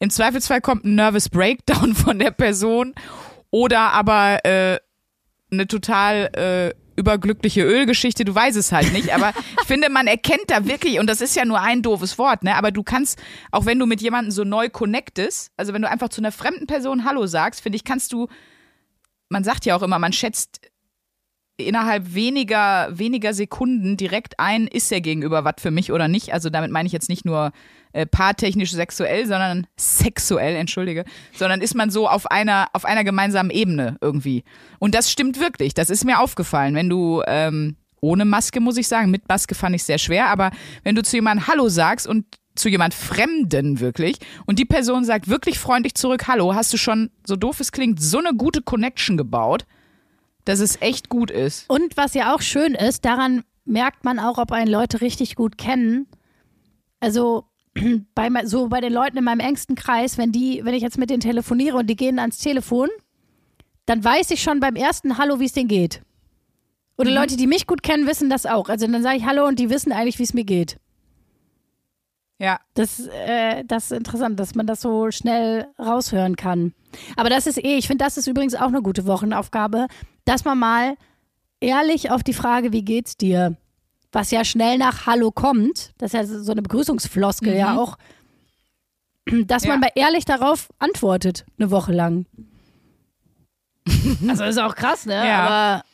[0.00, 2.96] im Zweifelsfall kommt ein Nervous Breakdown von der Person
[3.52, 4.78] oder aber äh,
[5.50, 10.48] eine total äh, überglückliche Ölgeschichte, du weißt es halt nicht, aber ich finde, man erkennt
[10.48, 13.20] da wirklich, und das ist ja nur ein doofes Wort, ne, aber du kannst,
[13.52, 16.66] auch wenn du mit jemandem so neu connectest, also wenn du einfach zu einer fremden
[16.66, 18.26] Person Hallo sagst, finde ich, kannst du,
[19.28, 20.60] man sagt ja auch immer, man schätzt
[21.56, 26.32] innerhalb weniger, weniger Sekunden direkt ein, ist er gegenüber was für mich oder nicht.
[26.32, 27.52] Also damit meine ich jetzt nicht nur
[27.92, 33.50] äh, paartechnisch sexuell, sondern sexuell, entschuldige, sondern ist man so auf einer, auf einer gemeinsamen
[33.50, 34.44] Ebene irgendwie.
[34.78, 35.74] Und das stimmt wirklich.
[35.74, 36.74] Das ist mir aufgefallen.
[36.74, 40.50] Wenn du ähm, ohne Maske, muss ich sagen, mit Maske fand ich sehr schwer, aber
[40.84, 42.24] wenn du zu jemandem Hallo sagst und
[42.54, 47.10] zu jemand Fremden wirklich und die Person sagt wirklich freundlich zurück Hallo, hast du schon,
[47.24, 49.64] so doof es klingt, so eine gute Connection gebaut,
[50.44, 51.68] dass es echt gut ist.
[51.68, 55.58] Und was ja auch schön ist, daran merkt man auch, ob einen Leute richtig gut
[55.58, 56.06] kennen.
[57.00, 57.44] Also
[58.14, 61.10] bei, so bei den Leuten in meinem engsten Kreis, wenn die, wenn ich jetzt mit
[61.10, 62.88] denen telefoniere und die gehen ans Telefon,
[63.86, 66.02] dann weiß ich schon beim ersten Hallo, wie es denen geht.
[66.98, 67.16] Oder mhm.
[67.16, 68.68] Leute, die mich gut kennen, wissen das auch.
[68.68, 70.78] Also dann sage ich Hallo und die wissen eigentlich, wie es mir geht.
[72.38, 72.60] Ja.
[72.74, 76.72] Das, äh, das ist interessant, dass man das so schnell raushören kann.
[77.16, 79.86] Aber das ist eh, ich finde, das ist übrigens auch eine gute Wochenaufgabe,
[80.24, 80.94] dass man mal
[81.60, 83.56] ehrlich auf die Frage, wie geht's dir,
[84.12, 87.58] was ja schnell nach Hallo kommt, das ist ja so eine Begrüßungsfloskel mhm.
[87.58, 87.98] ja auch,
[89.26, 89.70] dass ja.
[89.70, 92.26] man mal ehrlich darauf antwortet, eine Woche lang.
[94.28, 95.14] also ist auch krass, ne?
[95.14, 95.46] Ja.
[95.46, 95.84] Aber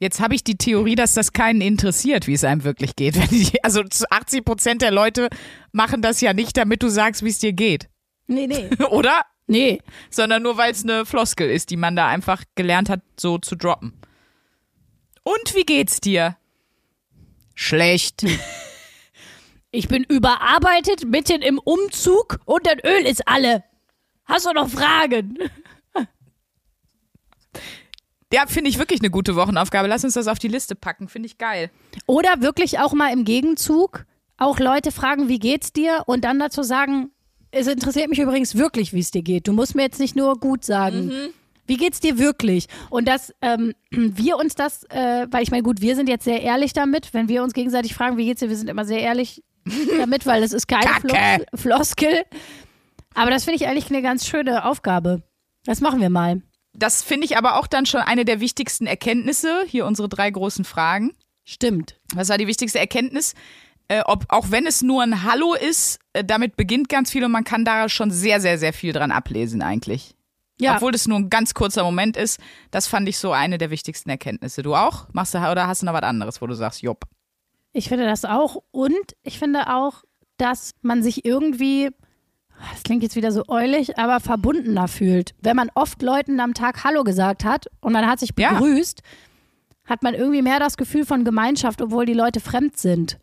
[0.00, 3.18] Jetzt habe ich die Theorie, dass das keinen interessiert, wie es einem wirklich geht.
[3.62, 5.28] also 80 Prozent der Leute
[5.72, 7.90] machen das ja nicht, damit du sagst, wie es dir geht.
[8.26, 8.70] Nee, nee.
[8.90, 9.20] Oder?
[9.46, 9.82] Nee.
[10.08, 13.56] Sondern nur, weil es eine Floskel ist, die man da einfach gelernt hat, so zu
[13.56, 13.92] droppen.
[15.22, 16.36] Und wie geht's dir?
[17.60, 18.24] Schlecht.
[19.72, 23.62] Ich bin überarbeitet, mitten im Umzug und dein Öl ist alle.
[24.24, 25.38] Hast du noch Fragen?
[28.32, 29.88] Ja, finde ich wirklich eine gute Wochenaufgabe.
[29.88, 31.08] Lass uns das auf die Liste packen.
[31.08, 31.70] Finde ich geil.
[32.06, 36.04] Oder wirklich auch mal im Gegenzug auch Leute fragen, wie geht's dir?
[36.06, 37.10] Und dann dazu sagen,
[37.50, 39.48] es interessiert mich übrigens wirklich, wie es dir geht.
[39.48, 41.06] Du musst mir jetzt nicht nur gut sagen.
[41.06, 41.28] Mhm.
[41.70, 42.66] Wie geht's dir wirklich?
[42.88, 46.42] Und dass ähm, wir uns das, äh, weil ich meine, gut, wir sind jetzt sehr
[46.42, 49.44] ehrlich damit, wenn wir uns gegenseitig fragen, wie geht's dir, wir sind immer sehr ehrlich
[49.98, 51.14] damit, weil das ist keine Flos
[51.54, 52.24] Floskel.
[53.14, 55.22] Aber das finde ich eigentlich eine ganz schöne Aufgabe.
[55.64, 56.42] Das machen wir mal.
[56.72, 59.62] Das finde ich aber auch dann schon eine der wichtigsten Erkenntnisse.
[59.68, 61.12] Hier unsere drei großen Fragen.
[61.44, 62.00] Stimmt.
[62.14, 63.34] Was war die wichtigste Erkenntnis?
[63.86, 67.30] Äh, ob, auch wenn es nur ein Hallo ist, äh, damit beginnt ganz viel und
[67.30, 70.16] man kann da schon sehr, sehr, sehr viel dran ablesen eigentlich.
[70.60, 70.76] Ja.
[70.76, 74.10] Obwohl das nur ein ganz kurzer Moment ist, das fand ich so eine der wichtigsten
[74.10, 74.62] Erkenntnisse.
[74.62, 75.08] Du auch?
[75.12, 77.04] Machst du oder hast du noch was anderes, wo du sagst, jopp?
[77.72, 80.04] Ich finde das auch und ich finde auch,
[80.36, 81.90] dass man sich irgendwie
[82.72, 85.34] das klingt jetzt wieder so eulig, aber verbundener fühlt.
[85.40, 89.90] Wenn man oft Leuten am Tag Hallo gesagt hat und man hat sich begrüßt, ja.
[89.90, 93.18] hat man irgendwie mehr das Gefühl von Gemeinschaft, obwohl die Leute fremd sind.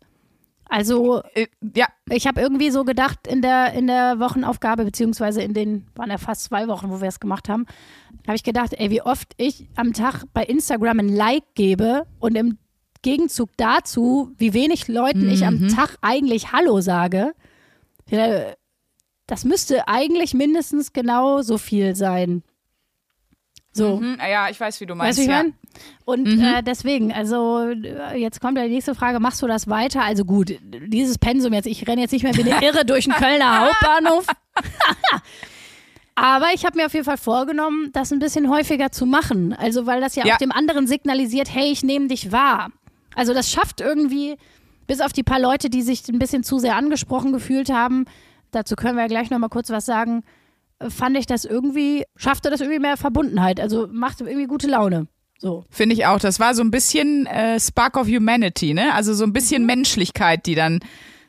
[0.68, 1.86] Also, äh, ja.
[2.10, 6.18] ich habe irgendwie so gedacht in der, in der Wochenaufgabe, beziehungsweise in den, waren ja
[6.18, 7.66] fast zwei Wochen, wo wir es gemacht haben,
[8.26, 12.36] habe ich gedacht, ey, wie oft ich am Tag bei Instagram ein Like gebe und
[12.36, 12.58] im
[13.02, 15.30] Gegenzug dazu, wie wenig Leuten mhm.
[15.30, 15.68] ich am mhm.
[15.68, 17.32] Tag eigentlich Hallo sage.
[19.26, 22.42] Das müsste eigentlich mindestens genau so viel sein.
[23.72, 23.96] So.
[23.96, 25.18] Mhm, ja, ich weiß, wie du meinst.
[25.18, 25.44] Weißt du, ja.
[26.04, 26.42] Und mhm.
[26.42, 27.68] äh, deswegen, also
[28.16, 30.02] jetzt kommt die nächste Frage, machst du das weiter?
[30.02, 33.14] Also gut, dieses Pensum jetzt, ich renne jetzt nicht mehr wie eine Irre durch den
[33.14, 34.26] Kölner Hauptbahnhof.
[36.14, 39.52] Aber ich habe mir auf jeden Fall vorgenommen, das ein bisschen häufiger zu machen.
[39.52, 40.34] Also, weil das ja, ja.
[40.34, 42.70] auch dem anderen signalisiert, hey, ich nehme dich wahr.
[43.14, 44.36] Also, das schafft irgendwie,
[44.88, 48.06] bis auf die paar Leute, die sich ein bisschen zu sehr angesprochen gefühlt haben,
[48.50, 50.24] dazu können wir ja gleich nochmal kurz was sagen,
[50.88, 53.60] fand ich das irgendwie, schaffte das irgendwie mehr Verbundenheit.
[53.60, 55.08] Also machte irgendwie gute Laune.
[55.38, 55.64] So.
[55.70, 56.18] Finde ich auch.
[56.18, 58.92] Das war so ein bisschen äh, Spark of Humanity, ne?
[58.94, 59.66] Also so ein bisschen mhm.
[59.66, 60.80] Menschlichkeit, die dann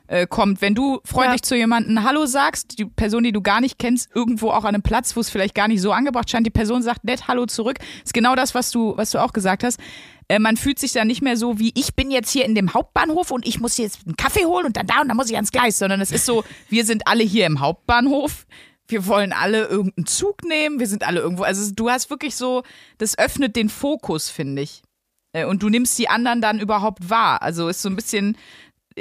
[0.08, 0.60] äh, kommt.
[0.60, 1.48] Wenn du freundlich ja.
[1.48, 4.82] zu jemandem Hallo sagst, die Person, die du gar nicht kennst, irgendwo auch an einem
[4.82, 7.78] Platz, wo es vielleicht gar nicht so angebracht scheint, die Person sagt nett Hallo zurück,
[8.04, 9.78] ist genau das, was du, was du auch gesagt hast.
[10.26, 12.74] Äh, man fühlt sich dann nicht mehr so wie ich bin jetzt hier in dem
[12.74, 15.36] Hauptbahnhof und ich muss jetzt einen Kaffee holen und dann da und dann muss ich
[15.36, 18.46] ans Gleis, sondern es ist so, wir sind alle hier im Hauptbahnhof
[18.90, 21.42] wir wollen alle irgendeinen Zug nehmen, wir sind alle irgendwo.
[21.42, 22.62] Also du hast wirklich so,
[22.98, 24.82] das öffnet den Fokus, finde ich.
[25.32, 27.42] Äh, und du nimmst die anderen dann überhaupt wahr.
[27.42, 28.36] Also ist so ein bisschen,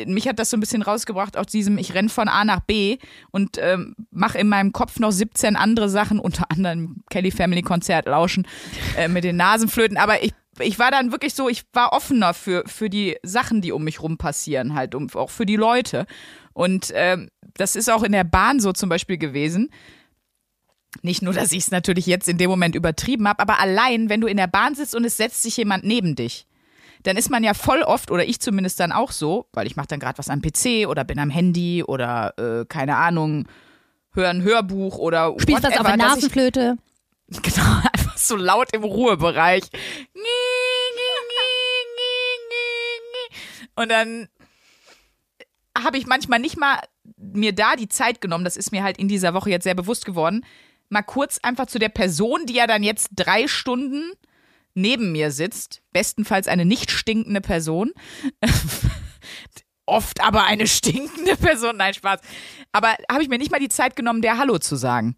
[0.06, 2.98] mich hat das so ein bisschen rausgebracht aus diesem, ich renne von A nach B
[3.32, 8.08] und ähm, mache in meinem Kopf noch 17 andere Sachen, unter anderem Kelly Family Konzert
[8.08, 8.48] lauschen
[8.98, 9.98] äh, mit den Nasenflöten.
[9.98, 13.72] Aber ich, ich war dann wirklich so, ich war offener für, für die Sachen, die
[13.72, 16.06] um mich rum passieren, halt, um, auch für die Leute.
[16.60, 19.70] Und ähm, das ist auch in der Bahn so zum Beispiel gewesen.
[21.04, 24.20] Nicht nur, dass ich es natürlich jetzt in dem Moment übertrieben habe, aber allein, wenn
[24.20, 26.48] du in der Bahn sitzt und es setzt sich jemand neben dich,
[27.04, 29.88] dann ist man ja voll oft, oder ich zumindest dann auch so, weil ich mache
[29.88, 33.48] dann gerade was am PC oder bin am Handy oder äh, keine Ahnung,
[34.12, 36.76] höre ein Hörbuch oder Spielst whatever, was auf der Nasenflöte.
[37.28, 39.64] Ich, genau, einfach so laut im Ruhebereich.
[43.76, 44.28] Und dann
[45.84, 46.80] habe ich manchmal nicht mal
[47.18, 50.06] mir da die Zeit genommen, das ist mir halt in dieser Woche jetzt sehr bewusst
[50.06, 50.46] geworden,
[50.90, 54.12] mal kurz einfach zu der Person, die ja dann jetzt drei Stunden
[54.74, 57.92] neben mir sitzt, bestenfalls eine nicht stinkende Person,
[59.86, 62.22] oft aber eine stinkende Person, nein, Spaß,
[62.72, 65.16] Aber habe ich mir nicht mal die Zeit genommen, der Hallo zu sagen.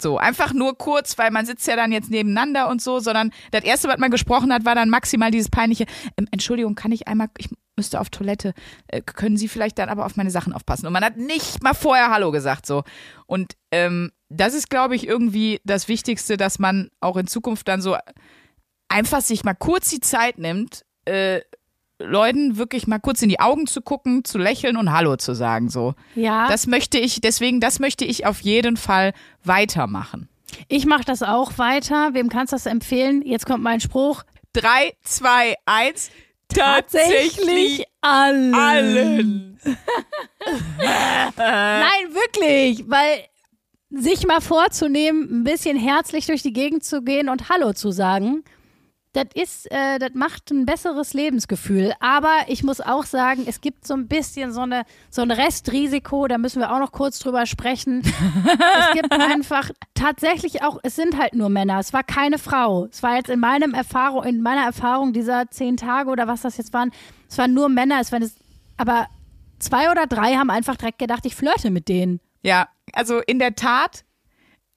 [0.00, 3.64] So, einfach nur kurz, weil man sitzt ja dann jetzt nebeneinander und so, sondern das
[3.64, 5.84] erste, was man gesprochen hat, war dann maximal dieses peinliche,
[6.16, 8.54] ähm, Entschuldigung, kann ich einmal, ich müsste auf Toilette,
[8.88, 10.86] äh, können Sie vielleicht dann aber auf meine Sachen aufpassen?
[10.86, 12.84] Und man hat nicht mal vorher Hallo gesagt, so.
[13.26, 17.80] Und ähm, das ist, glaube ich, irgendwie das Wichtigste, dass man auch in Zukunft dann
[17.80, 17.96] so
[18.88, 21.40] einfach sich mal kurz die Zeit nimmt, äh,
[21.98, 25.68] Leuten wirklich mal kurz in die Augen zu gucken, zu lächeln und Hallo zu sagen,
[25.70, 25.94] so.
[26.14, 26.48] Ja.
[26.48, 29.12] Das möchte ich, deswegen, das möchte ich auf jeden Fall
[29.44, 30.28] weitermachen.
[30.68, 32.14] ich mache das auch weiter.
[32.14, 33.22] Wem kannst du das empfehlen?
[33.24, 34.24] Jetzt kommt mein Spruch.
[34.52, 36.10] Drei, zwei, eins.
[36.48, 38.54] Tatsächlich allen.
[38.54, 39.60] allen.
[41.36, 43.24] Nein, wirklich, weil
[43.90, 48.44] sich mal vorzunehmen, ein bisschen herzlich durch die Gegend zu gehen und Hallo zu sagen,
[49.14, 51.94] das ist, äh, das macht ein besseres Lebensgefühl.
[52.00, 56.26] Aber ich muss auch sagen, es gibt so ein bisschen so eine, so ein Restrisiko,
[56.26, 58.02] da müssen wir auch noch kurz drüber sprechen.
[58.04, 62.86] es gibt einfach tatsächlich auch, es sind halt nur Männer, es war keine Frau.
[62.86, 66.56] Es war jetzt in meinem Erfahrung, in meiner Erfahrung dieser zehn Tage oder was das
[66.56, 66.90] jetzt waren,
[67.28, 68.34] es waren nur Männer, es waren es,
[68.76, 69.06] aber
[69.60, 72.20] zwei oder drei haben einfach direkt gedacht, ich flirte mit denen.
[72.42, 74.04] Ja, also in der Tat,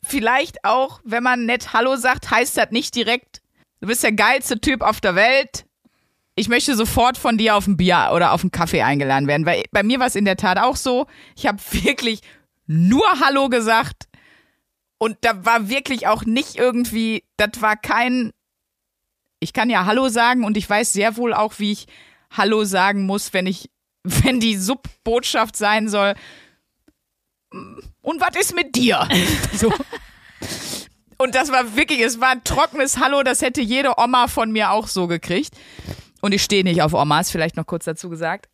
[0.03, 3.41] vielleicht auch, wenn man nett Hallo sagt, heißt das nicht direkt,
[3.81, 5.65] du bist der geilste Typ auf der Welt.
[6.35, 9.63] Ich möchte sofort von dir auf ein Bier oder auf einen Kaffee eingeladen werden, weil
[9.71, 11.07] bei mir war es in der Tat auch so.
[11.35, 12.21] Ich habe wirklich
[12.67, 14.07] nur Hallo gesagt
[14.97, 18.33] und da war wirklich auch nicht irgendwie, das war kein,
[19.39, 21.87] ich kann ja Hallo sagen und ich weiß sehr wohl auch, wie ich
[22.31, 23.69] Hallo sagen muss, wenn ich,
[24.03, 26.15] wenn die Subbotschaft sein soll,
[28.01, 29.07] und was ist mit dir?
[29.53, 29.73] So.
[31.17, 34.71] Und das war wirklich, es war ein trockenes Hallo, das hätte jede Oma von mir
[34.71, 35.55] auch so gekriegt.
[36.21, 38.49] Und ich stehe nicht auf Omas, vielleicht noch kurz dazu gesagt.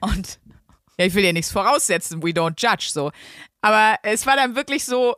[0.00, 0.38] Und
[0.98, 3.10] ja, ich will dir nichts voraussetzen, we don't judge so.
[3.62, 5.16] Aber es war dann wirklich so,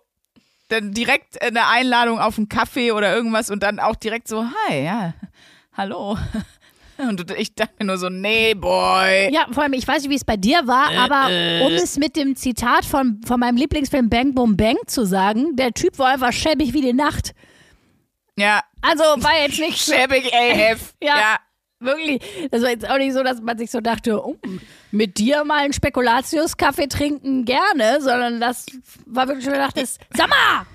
[0.68, 4.84] dann direkt eine Einladung auf einen Kaffee oder irgendwas und dann auch direkt so, hi,
[4.84, 5.14] ja,
[5.76, 6.16] hallo.
[7.08, 9.32] Und ich dachte mir nur so, nee, boy.
[9.32, 11.26] Ja, vor allem, ich weiß nicht, wie es bei dir war, aber
[11.66, 15.72] um es mit dem Zitat von, von meinem Lieblingsfilm Bang Boom Bang zu sagen, der
[15.72, 17.32] Typ war einfach schäbig wie die Nacht.
[18.36, 20.94] Ja, Also war jetzt nicht schäbig AF.
[21.02, 21.18] Ja.
[21.18, 21.36] ja.
[21.80, 22.20] wirklich.
[22.50, 24.36] Das war jetzt auch nicht so, dass man sich so dachte, oh,
[24.90, 28.66] mit dir mal einen Spekulatius-Kaffee trinken gerne, sondern das
[29.06, 30.66] war wirklich schon gedacht, das, sag mal!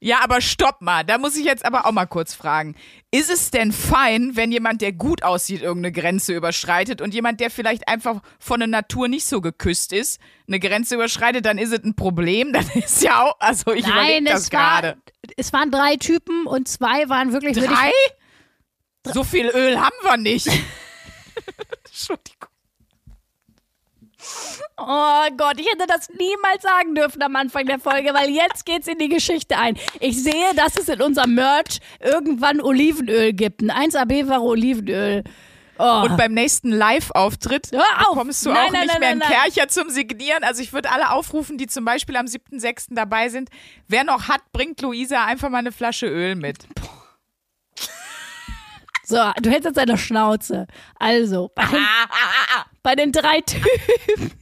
[0.00, 1.02] Ja, aber stopp mal.
[1.02, 2.76] Da muss ich jetzt aber auch mal kurz fragen.
[3.14, 7.48] Ist es denn fein, wenn jemand, der gut aussieht, irgendeine Grenze überschreitet und jemand, der
[7.48, 11.84] vielleicht einfach von der Natur nicht so geküsst ist, eine Grenze überschreitet, dann ist es
[11.84, 12.52] ein Problem?
[12.52, 14.96] Dann ist ja auch, also ich Nein, das gerade.
[15.36, 17.92] es waren drei Typen und zwei waren wirklich Drei?
[19.04, 20.48] So viel Öl haben wir nicht.
[21.86, 22.33] Entschuldigung.
[24.86, 28.86] Oh Gott, ich hätte das niemals sagen dürfen am Anfang der Folge, weil jetzt geht's
[28.86, 29.76] in die Geschichte ein.
[30.00, 33.62] Ich sehe, dass es in unserem Merch irgendwann Olivenöl gibt.
[33.62, 35.24] Ein 1AB war Olivenöl.
[35.78, 36.02] Oh.
[36.04, 38.10] Und beim nächsten Live-Auftritt auf!
[38.10, 39.28] bekommst du Nein, auch nein, nicht nein, mehr nein.
[39.28, 40.44] Kercher zum Signieren.
[40.44, 42.88] Also ich würde alle aufrufen, die zum Beispiel am 7.6.
[42.90, 43.48] dabei sind.
[43.88, 46.58] Wer noch hat, bringt Luisa einfach mal eine Flasche Öl mit.
[49.06, 50.66] So, du hältst jetzt deine Schnauze.
[50.98, 51.86] Also, bei den,
[52.82, 54.32] bei den drei Typen.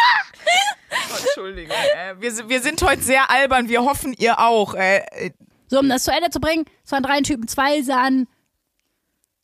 [1.18, 1.74] Entschuldigung.
[1.96, 3.68] Äh, wir, sind- wir sind heute sehr albern.
[3.68, 4.74] Wir hoffen, ihr auch.
[4.74, 5.30] Äh, äh,
[5.68, 8.26] So, um das zu Ende zu bringen, es waren drei Typen, zwei sahen.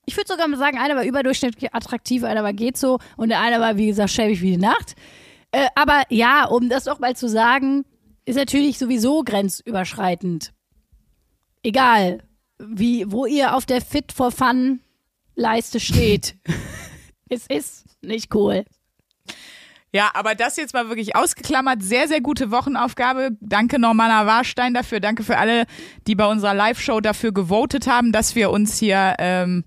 [0.05, 3.41] Ich würde sogar mal sagen, einer war überdurchschnittlich attraktiv, einer war geht so und der
[3.41, 4.95] eine war, wie gesagt, schäbig wie die Nacht.
[5.53, 7.85] Äh, aber ja, um das doch mal zu sagen,
[8.25, 10.53] ist natürlich sowieso grenzüberschreitend.
[11.63, 12.23] Egal,
[12.59, 14.81] wie, wo ihr auf der Fit for Fun
[15.35, 16.37] Leiste steht.
[17.29, 18.65] es ist nicht cool.
[19.93, 21.83] Ja, aber das jetzt mal wirklich ausgeklammert.
[21.83, 23.37] Sehr, sehr gute Wochenaufgabe.
[23.41, 25.01] Danke Normanna Warstein dafür.
[25.01, 25.65] Danke für alle,
[26.07, 29.65] die bei unserer Live-Show dafür gewotet haben, dass wir uns hier ähm,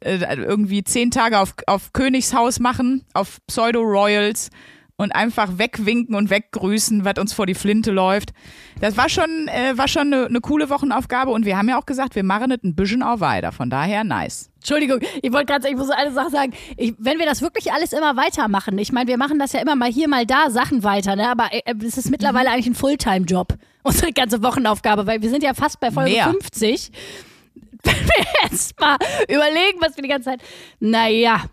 [0.00, 4.50] äh, irgendwie zehn Tage auf, auf Königshaus machen, auf Pseudo-Royals
[4.98, 8.32] und einfach wegwinken und weggrüßen, was uns vor die Flinte läuft.
[8.80, 11.86] Das war schon, äh, war schon eine, eine coole Wochenaufgabe und wir haben ja auch
[11.86, 13.52] gesagt, wir machen es ein bisschen auch weiter.
[13.52, 14.50] Von daher nice.
[14.56, 16.52] Entschuldigung, ich wollte gerade, ich muss eine Sache sagen.
[16.76, 19.76] Ich, wenn wir das wirklich alles immer weitermachen, ich meine, wir machen das ja immer
[19.76, 21.30] mal hier, mal da Sachen weiter, ne?
[21.30, 25.54] Aber äh, es ist mittlerweile eigentlich ein Fulltime-Job, unsere ganze Wochenaufgabe, weil wir sind ja
[25.54, 26.24] fast bei Folge Mehr.
[26.24, 26.90] 50.
[27.84, 28.96] Wenn wir jetzt mal
[29.28, 30.42] überlegen, was wir die ganze Zeit.
[30.80, 31.44] Naja.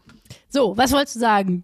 [0.50, 1.64] So, was wolltest du sagen?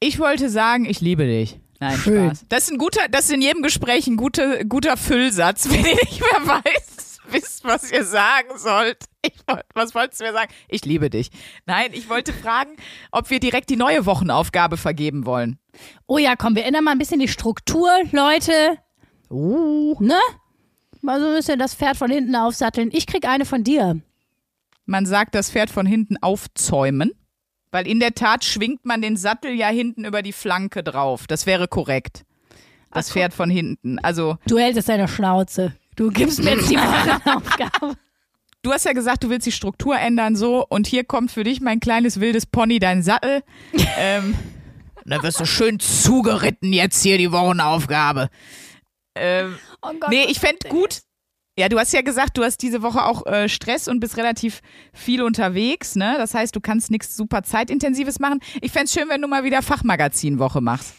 [0.00, 1.60] Ich wollte sagen, ich liebe dich.
[1.78, 2.26] Nein, Schön.
[2.26, 2.46] Spaß.
[2.48, 5.94] Das ist ein guter, das ist in jedem Gespräch ein guter, guter Füllsatz, wenn ihr
[5.94, 9.04] nicht mehr weiß, wisst, was ihr sagen sollt.
[9.22, 9.34] Ich,
[9.74, 10.50] was wolltest du mir sagen?
[10.68, 11.30] Ich liebe dich.
[11.66, 12.70] Nein, ich wollte fragen,
[13.12, 15.58] ob wir direkt die neue Wochenaufgabe vergeben wollen.
[16.06, 18.78] Oh ja, komm, wir ändern mal ein bisschen die Struktur, Leute.
[19.28, 19.96] Uh.
[20.00, 20.18] Ne?
[21.02, 22.88] Mal so ein bisschen das Pferd von hinten aufsatteln.
[22.92, 24.00] Ich krieg eine von dir.
[24.86, 27.12] Man sagt das Pferd von hinten aufzäumen,
[27.70, 31.26] weil in der Tat schwingt man den Sattel ja hinten über die Flanke drauf.
[31.26, 32.24] Das wäre korrekt.
[32.92, 33.98] Das Ach, Pferd von hinten.
[34.00, 35.74] Also, Du hältst es deine Schnauze.
[35.96, 37.94] Du gibst mir jetzt die Wochenaufgabe.
[38.62, 40.66] du hast ja gesagt, du willst die Struktur ändern, so.
[40.66, 43.42] Und hier kommt für dich mein kleines wildes Pony, dein Sattel.
[43.98, 44.34] ähm,
[45.04, 48.28] da wirst du schön zugeritten jetzt hier die Wochenaufgabe.
[49.14, 51.00] Ähm, Oh Gott, nee, ich fände gut.
[51.60, 54.62] Ja, du hast ja gesagt, du hast diese Woche auch äh, Stress und bist relativ
[54.94, 56.14] viel unterwegs, ne?
[56.16, 58.40] Das heißt, du kannst nichts super zeitintensives machen.
[58.62, 60.94] Ich fände es schön, wenn du mal wieder Fachmagazinwoche machst.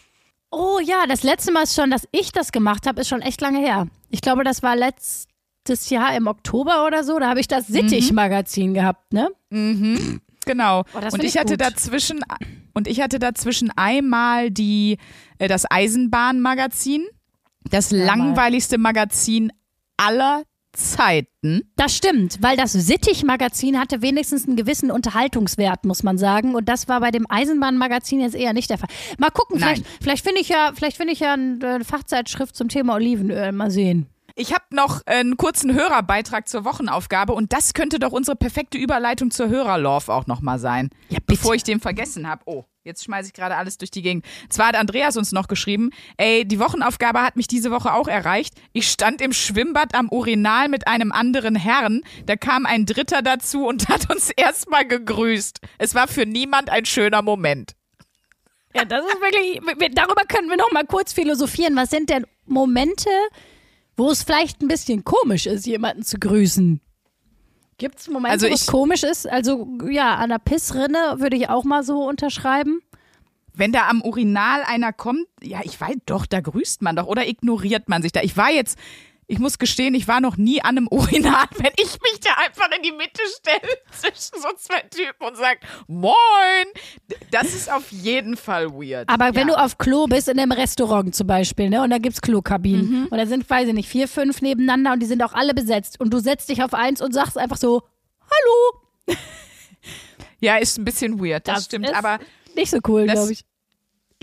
[0.52, 3.42] Oh ja, das letzte Mal ist schon, dass ich das gemacht habe, ist schon echt
[3.42, 3.88] lange her.
[4.12, 7.18] Ich glaube, das war letztes Jahr im Oktober oder so.
[7.18, 9.30] Da habe ich das Sittich-Magazin gehabt, ne?
[10.46, 10.84] Genau.
[10.94, 12.24] Oh, und ich ich hatte dazwischen
[12.76, 15.00] und ich hatte dazwischen einmal die
[15.40, 17.08] äh, das Eisenbahnmagazin,
[17.64, 17.98] das mal.
[17.98, 19.52] langweiligste Magazin
[19.98, 20.44] aller
[20.74, 21.72] Zeiten.
[21.76, 26.56] Das stimmt, weil das Sittich-Magazin hatte wenigstens einen gewissen Unterhaltungswert, muss man sagen.
[26.56, 28.90] Und das war bei dem Eisenbahn-Magazin jetzt eher nicht der Fall.
[29.18, 29.76] Mal gucken, Nein.
[29.76, 33.52] vielleicht, vielleicht finde ich ja, vielleicht finde ich ja eine Fachzeitschrift zum Thema Olivenöl.
[33.52, 34.08] Mal sehen.
[34.36, 39.32] Ich habe noch einen kurzen Hörerbeitrag zur Wochenaufgabe und das könnte doch unsere perfekte Überleitung
[39.32, 40.90] zur Hörerlove auch nochmal sein.
[41.10, 41.26] Ja, bitte.
[41.40, 42.42] Bevor ich den vergessen habe.
[42.46, 44.26] Oh, jetzt schmeiße ich gerade alles durch die Gegend.
[44.50, 48.54] Zwar hat Andreas uns noch geschrieben, ey, die Wochenaufgabe hat mich diese Woche auch erreicht.
[48.74, 52.02] Ich stand im Schwimmbad am Urinal mit einem anderen Herrn.
[52.26, 55.60] Da kam ein Dritter dazu und hat uns erstmal gegrüßt.
[55.78, 57.74] Es war für niemand ein schöner Moment.
[58.74, 61.76] Ja, das ist wirklich, wir- darüber können wir noch mal kurz philosophieren.
[61.76, 63.10] Was sind denn Momente,
[63.98, 66.82] wo es vielleicht ein bisschen komisch ist, jemanden zu grüßen?
[67.78, 69.28] Gibt es Momente, Also wo es komisch ist?
[69.28, 72.82] Also ja, an der Pissrinne würde ich auch mal so unterschreiben.
[73.54, 77.28] Wenn da am Urinal einer kommt, ja, ich weiß doch, da grüßt man doch oder
[77.28, 78.22] ignoriert man sich da.
[78.22, 78.78] Ich war jetzt,
[79.32, 82.70] ich muss gestehen, ich war noch nie an einem Urinal, wenn ich mich da einfach
[82.76, 86.14] in die Mitte stelle zwischen so zwei Typen und sage, moin,
[87.32, 89.08] das ist auf jeden Fall weird.
[89.08, 89.56] Aber wenn ja.
[89.56, 93.18] du auf Klo bist, in einem Restaurant zum Beispiel, ne, und da gibt's Klokabinen und
[93.18, 96.14] da sind, weiß ich nicht, vier, fünf nebeneinander und die sind auch alle besetzt und
[96.14, 97.84] du setzt dich auf eins und sagst einfach so,
[98.20, 99.18] hallo.
[100.44, 101.94] Ja, ist ein bisschen weird, das, Das stimmt.
[101.94, 102.18] Aber
[102.56, 103.46] Nicht so cool, glaube ich.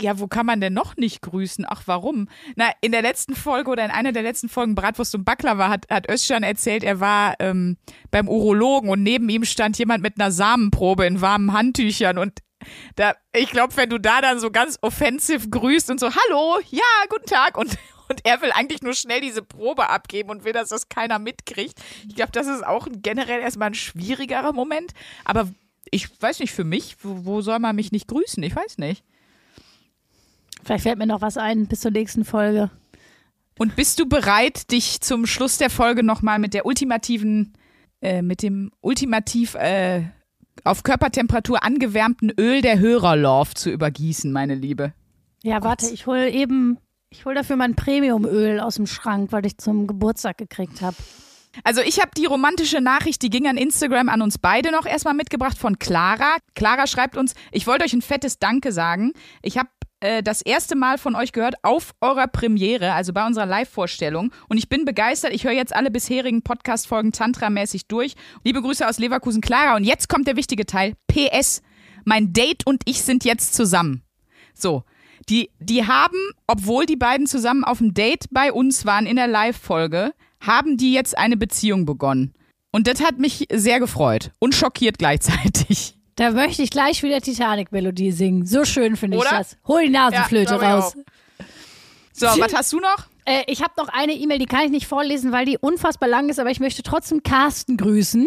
[0.00, 1.66] Ja, wo kann man denn noch nicht grüßen?
[1.68, 2.28] Ach, warum?
[2.56, 5.88] Na, in der letzten Folge oder in einer der letzten Folgen Bratwurst und Baklava hat,
[5.90, 7.76] hat Özcan erzählt, er war ähm,
[8.10, 12.40] beim Urologen und neben ihm stand jemand mit einer Samenprobe in warmen Handtüchern und
[12.96, 16.82] da, ich glaube, wenn du da dann so ganz offensiv grüßt und so, hallo, ja,
[17.08, 20.70] guten Tag und und er will eigentlich nur schnell diese Probe abgeben und will, dass
[20.70, 21.78] das keiner mitkriegt.
[22.08, 24.92] Ich glaube, das ist auch generell erstmal ein schwierigerer Moment.
[25.24, 25.48] Aber
[25.90, 28.42] ich weiß nicht, für mich, wo, wo soll man mich nicht grüßen?
[28.42, 29.04] Ich weiß nicht.
[30.68, 32.70] Vielleicht fällt mir noch was ein bis zur nächsten Folge.
[33.58, 37.54] Und bist du bereit, dich zum Schluss der Folge nochmal mit der ultimativen,
[38.02, 40.02] äh, mit dem ultimativ äh,
[40.64, 44.92] auf Körpertemperatur angewärmten Öl der Hörerlove zu übergießen, meine Liebe?
[45.42, 46.76] Ja, warte, ich hole eben,
[47.08, 50.98] ich hole dafür mein Premiumöl aus dem Schrank, weil ich zum Geburtstag gekriegt habe.
[51.64, 55.14] Also ich habe die romantische Nachricht, die ging an Instagram an uns beide noch erstmal
[55.14, 56.36] mitgebracht von Clara.
[56.54, 59.14] Clara schreibt uns, ich wollte euch ein fettes Danke sagen.
[59.40, 59.70] Ich habe
[60.00, 64.32] äh, das erste Mal von euch gehört auf eurer Premiere, also bei unserer Live-Vorstellung.
[64.48, 65.32] Und ich bin begeistert.
[65.32, 68.14] Ich höre jetzt alle bisherigen Podcast-Folgen Tantra-mäßig durch.
[68.44, 69.76] Liebe Grüße aus Leverkusen, Clara.
[69.76, 70.94] Und jetzt kommt der wichtige Teil.
[71.08, 71.62] PS,
[72.04, 74.02] mein Date und ich sind jetzt zusammen.
[74.54, 74.84] So.
[75.28, 79.26] Die, die haben, obwohl die beiden zusammen auf dem Date bei uns waren in der
[79.26, 82.32] Live-Folge, haben die jetzt eine Beziehung begonnen.
[82.70, 85.97] Und das hat mich sehr gefreut und schockiert gleichzeitig.
[86.18, 88.44] Da möchte ich gleich wieder Titanic-Melodie singen.
[88.44, 89.56] So schön finde ich das.
[89.68, 90.96] Hol die Nasenflöte Ja, raus.
[92.12, 93.06] So, was hast du noch?
[93.24, 96.28] Äh, ich habe noch eine E-Mail, die kann ich nicht vorlesen, weil die unfassbar lang
[96.28, 98.26] ist, aber ich möchte trotzdem Carsten grüßen.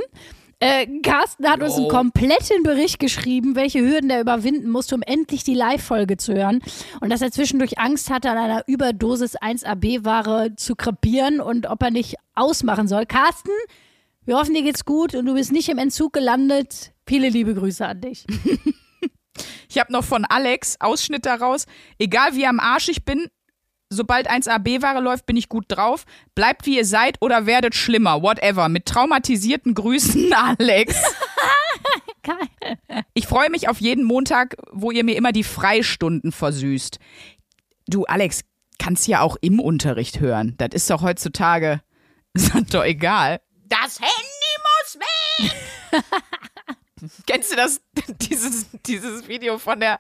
[0.62, 1.90] Äh, Carsten hat uns einen Jo.
[1.90, 6.62] kompletten Bericht geschrieben, welche Hürden er überwinden musste, um endlich die Live-Folge zu hören.
[7.02, 11.92] Und dass er zwischendurch Angst hatte, an einer Überdosis 1AB-Ware zu krepieren und ob er
[11.92, 13.06] nicht ausmachen soll.
[13.06, 13.52] Carsten,
[14.24, 16.94] wir hoffen, dir geht's gut und du bist nicht im Entzug gelandet.
[17.12, 18.26] Viele liebe Grüße an dich.
[19.70, 21.66] Ich habe noch von Alex Ausschnitt daraus.
[21.98, 23.28] Egal wie am Arsch ich bin,
[23.90, 26.04] sobald 1AB-Ware läuft, bin ich gut drauf.
[26.36, 28.22] Bleibt wie ihr seid oder werdet schlimmer.
[28.22, 28.68] Whatever.
[28.68, 31.02] Mit traumatisierten Grüßen, Alex.
[32.22, 32.78] Geil.
[33.14, 37.00] Ich freue mich auf jeden Montag, wo ihr mir immer die Freistunden versüßt.
[37.88, 38.42] Du, Alex,
[38.78, 40.56] kannst ja auch im Unterricht hören.
[40.58, 41.82] Das ist doch heutzutage,
[42.34, 43.40] ist doch egal.
[43.70, 46.04] Das Handy muss weg!
[47.28, 47.82] Kennst du das,
[48.22, 50.00] dieses, dieses Video von der,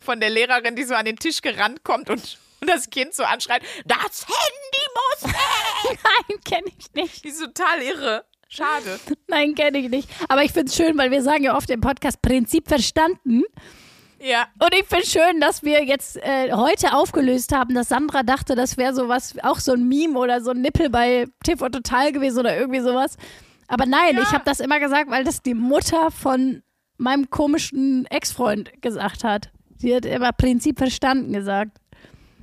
[0.00, 3.24] von der Lehrerin, die so an den Tisch gerannt kommt und, und das Kind so
[3.24, 5.98] anschreit, das Handy muss weg!
[6.28, 7.24] Nein, kenne ich nicht.
[7.24, 8.24] Die ist total irre.
[8.48, 8.98] Schade.
[9.26, 10.08] Nein, kenne ich nicht.
[10.28, 13.44] Aber ich finde es schön, weil wir sagen ja oft im Podcast Prinzip verstanden.
[14.20, 14.48] Ja.
[14.58, 18.76] Und ich finde schön, dass wir jetzt äh, heute aufgelöst haben, dass Sandra dachte, das
[18.76, 22.56] wäre sowas, auch so ein Meme oder so ein Nippel bei TV Total gewesen oder
[22.58, 23.16] irgendwie sowas.
[23.68, 24.22] Aber nein, Ja.
[24.22, 26.62] ich habe das immer gesagt, weil das die Mutter von
[26.96, 29.50] meinem komischen Ex-Freund gesagt hat.
[29.76, 31.78] Sie hat immer Prinzip verstanden gesagt.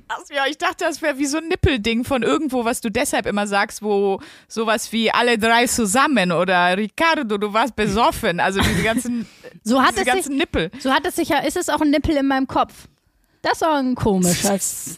[0.08, 3.26] Ach, ja, ich dachte, das wäre wie so ein Nippelding von irgendwo, was du deshalb
[3.26, 8.38] immer sagst, wo sowas wie alle drei zusammen oder Ricardo, du warst besoffen.
[8.38, 9.26] Also diese ganzen,
[9.64, 10.70] So hat diese es sich, ganzen Nippel.
[10.78, 12.86] so hat es sich ja, ist es auch ein Nippel in meinem Kopf.
[13.42, 14.42] Das ist auch ein komisches.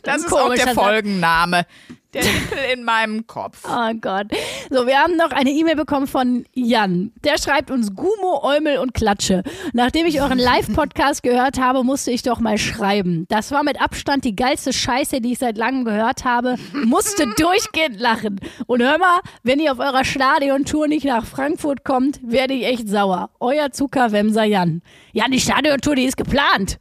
[0.02, 1.66] Das ein ist auch komischer der Satz.
[2.14, 3.64] Der Nippel in meinem Kopf.
[3.68, 4.28] Oh Gott.
[4.70, 7.12] So, wir haben noch eine E-Mail bekommen von Jan.
[7.22, 9.42] Der schreibt uns Gumo, Eumel und Klatsche.
[9.74, 13.26] Nachdem ich euren Live-Podcast gehört habe, musste ich doch mal schreiben.
[13.28, 16.56] Das war mit Abstand die geilste Scheiße, die ich seit langem gehört habe.
[16.84, 18.40] Musste durchgehend lachen.
[18.66, 22.88] Und hör mal, wenn ihr auf eurer Stadiontour nicht nach Frankfurt kommt, werde ich echt
[22.88, 23.30] sauer.
[23.40, 24.82] Euer Zuckerwemser Jan.
[25.12, 26.78] Jan, die Stadiontour, die ist geplant.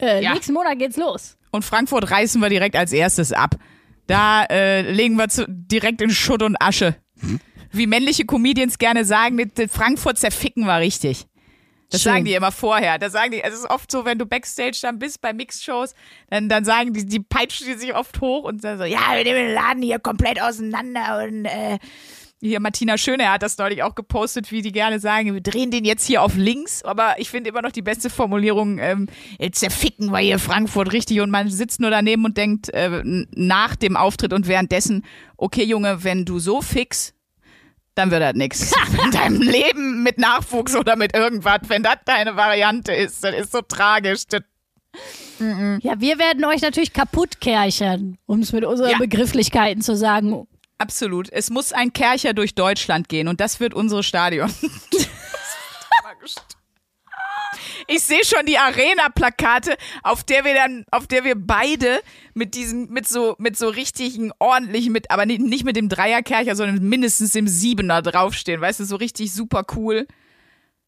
[0.00, 0.34] Äh, Ja.
[0.34, 1.36] Nächsten Monat geht's los.
[1.52, 3.54] Und Frankfurt reißen wir direkt als erstes ab.
[4.06, 6.96] Da äh, legen wir zu, direkt in Schutt und Asche.
[7.72, 11.26] Wie männliche Comedians gerne sagen, mit- Frankfurt zerficken wir richtig.
[11.90, 12.12] Das Schön.
[12.12, 12.98] sagen die immer vorher.
[12.98, 15.94] Das sagen die, es ist oft so, wenn du Backstage dann bist bei Mixed-Shows,
[16.28, 19.22] dann, dann sagen die, die peitschen die sich oft hoch und sagen so, ja, wir
[19.24, 21.78] nehmen den Laden hier komplett auseinander und äh,
[22.40, 25.84] hier Martina Schöne hat das neulich auch gepostet, wie die gerne sagen, wir drehen den
[25.84, 29.08] jetzt hier auf links, aber ich finde immer noch die beste Formulierung, ähm,
[29.38, 33.76] jetzt zerficken wir hier Frankfurt richtig und man sitzt nur daneben und denkt äh, nach
[33.76, 35.04] dem Auftritt und währenddessen,
[35.36, 37.14] okay Junge, wenn du so fix,
[37.94, 38.72] dann wird das nix.
[39.04, 43.52] In deinem Leben mit Nachwuchs oder mit irgendwas, wenn das deine Variante ist, das ist
[43.52, 44.26] so tragisch.
[44.26, 44.42] Das,
[45.38, 48.98] Ja, wir werden euch natürlich kaputt kerchern, um es mit unseren Ja.
[48.98, 50.46] Begrifflichkeiten zu sagen.
[50.78, 51.30] Absolut.
[51.32, 54.52] Es muss ein Kercher durch Deutschland gehen und das wird unsere Stadion.
[57.86, 62.00] Ich sehe schon die Arena-Plakate, auf der wir dann, auf der wir beide
[62.32, 66.82] mit diesen, mit so, mit so richtigen, ordentlichen, mit, aber nicht, mit dem Dreierkercher, sondern
[66.82, 68.60] mindestens dem Siebener draufstehen.
[68.60, 70.06] Weißt du, so richtig super cool.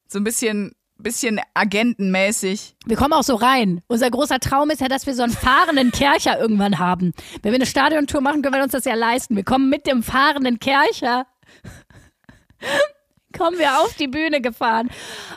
[0.09, 2.75] So ein bisschen, bisschen agentenmäßig.
[2.87, 3.83] Wir kommen auch so rein.
[3.87, 7.13] Unser großer Traum ist ja, dass wir so einen fahrenden Kercher irgendwann haben.
[7.43, 9.37] Wenn wir eine Stadiontour machen, können wir uns das ja leisten.
[9.37, 11.27] Wir kommen mit dem fahrenden Kercher.
[13.37, 14.89] kommen wir auf die Bühne gefahren.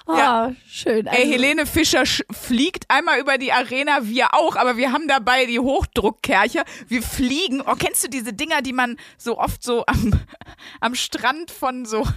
[0.08, 0.54] Oh, Ja.
[0.68, 1.06] schön.
[1.08, 5.08] Also, Ey, Helene Fischer sch- fliegt einmal über die Arena, wir auch, aber wir haben
[5.10, 6.64] dabei die Hochdruckkercher.
[6.88, 7.62] Wir fliegen.
[7.62, 10.14] Oh, kennst du diese Dinger, die man so oft so am,
[10.80, 12.08] am Strand von so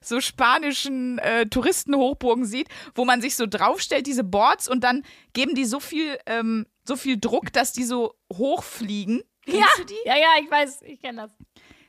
[0.00, 5.54] so spanischen äh, Touristenhochburgen sieht, wo man sich so draufstellt, diese Boards, und dann geben
[5.54, 9.22] die so viel, ähm, so viel Druck, dass die so hochfliegen.
[9.44, 9.98] Kennst ja, du die?
[10.04, 11.30] ja, ja, ich weiß, ich kenne das.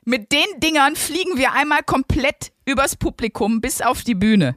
[0.05, 4.55] Mit den Dingern fliegen wir einmal komplett übers Publikum bis auf die Bühne.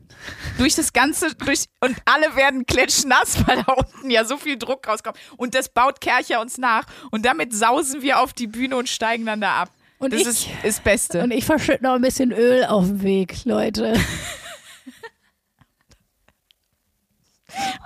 [0.56, 4.86] Durch das Ganze, durch, und alle werden klitschnass, weil da unten ja so viel Druck
[4.86, 5.18] rauskommt.
[5.36, 6.84] Und das baut Kercher uns nach.
[7.10, 9.70] Und damit sausen wir auf die Bühne und steigen dann da ab.
[10.02, 11.22] Und das ich- ist das Beste.
[11.22, 13.94] Und ich verschütte noch ein bisschen Öl auf dem Weg, Leute.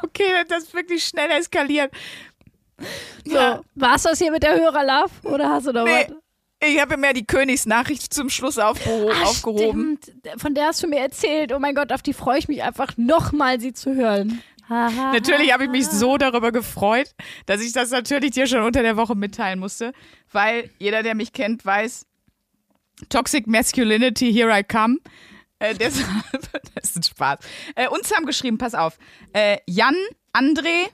[0.02, 1.92] okay, das ist wirklich schnell eskaliert.
[3.24, 3.60] So, Ja.
[3.74, 5.10] war's das hier mit der Hörerlove?
[5.24, 6.16] Oder hast du noch Nee, was?
[6.70, 9.98] ich habe mir die Königsnachricht zum Schluss aufgeho Ah, aufgehoben.
[10.02, 10.40] Stimmt.
[10.40, 11.52] Von der hast du mir erzählt.
[11.52, 14.42] Oh mein Gott, auf die freue ich mich einfach nochmal, sie zu hören.
[14.68, 17.14] Natürlich habe ich mich so darüber gefreut,
[17.46, 19.92] dass ich das natürlich dir schon unter der Woche mitteilen musste,
[20.32, 22.06] weil jeder, der mich kennt, weiß,
[23.08, 24.98] Toxic Masculinity, here I come.
[25.58, 26.08] Äh, deshalb,
[26.74, 27.38] das ist ein Spaß.
[27.74, 28.98] Äh, uns haben geschrieben, pass auf,
[29.32, 29.96] äh, Jan,
[30.32, 30.88] André,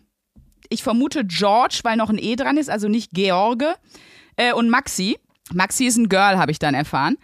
[0.68, 3.75] ich vermute George, weil noch ein E dran ist, also nicht George,
[4.37, 5.18] äh, und Maxi.
[5.53, 7.16] Maxi ist ein Girl, habe ich dann erfahren.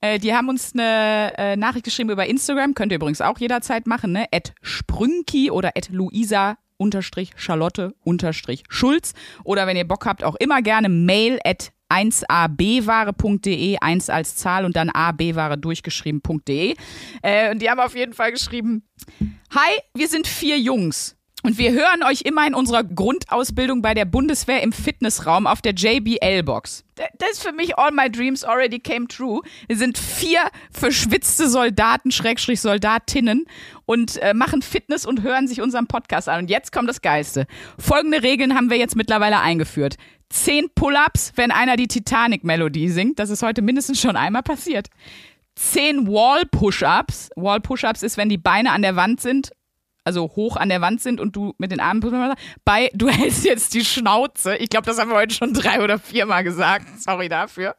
[0.00, 3.86] Äh, die haben uns eine äh, Nachricht geschrieben über Instagram, könnt ihr übrigens auch jederzeit
[3.86, 4.26] machen, ne?
[4.32, 9.12] At Sprünki oder at Luisa unterstrich Charlotte unterstrich Schulz.
[9.44, 14.76] Oder wenn ihr Bock habt, auch immer gerne mail at 1abware.de, 1 als Zahl und
[14.76, 16.76] dann abware durchgeschrieben.de.
[17.22, 18.84] Äh, und die haben auf jeden Fall geschrieben,
[19.54, 21.17] Hi, wir sind vier Jungs.
[21.48, 25.72] Und wir hören euch immer in unserer Grundausbildung bei der Bundeswehr im Fitnessraum auf der
[25.72, 26.84] JBL-Box.
[27.16, 29.40] Das ist für mich all my dreams already came true.
[29.66, 30.40] Wir sind vier
[30.70, 33.46] verschwitzte Soldaten, Schrägstrich Soldatinnen
[33.86, 36.40] und äh, machen Fitness und hören sich unseren Podcast an.
[36.40, 37.46] Und jetzt kommt das Geiste.
[37.78, 39.96] Folgende Regeln haben wir jetzt mittlerweile eingeführt.
[40.28, 43.18] Zehn Pull-ups, wenn einer die Titanic-Melodie singt.
[43.18, 44.88] Das ist heute mindestens schon einmal passiert.
[45.58, 47.30] 10 Wall-Push-Ups.
[47.36, 49.50] Wall-Push-Ups ist, wenn die Beine an der Wand sind,
[50.08, 52.34] also hoch an der Wand sind und du mit den Armen
[52.64, 54.56] bei, du hältst jetzt die Schnauze.
[54.56, 56.86] Ich glaube, das haben wir heute schon drei oder viermal gesagt.
[56.98, 57.76] Sorry dafür.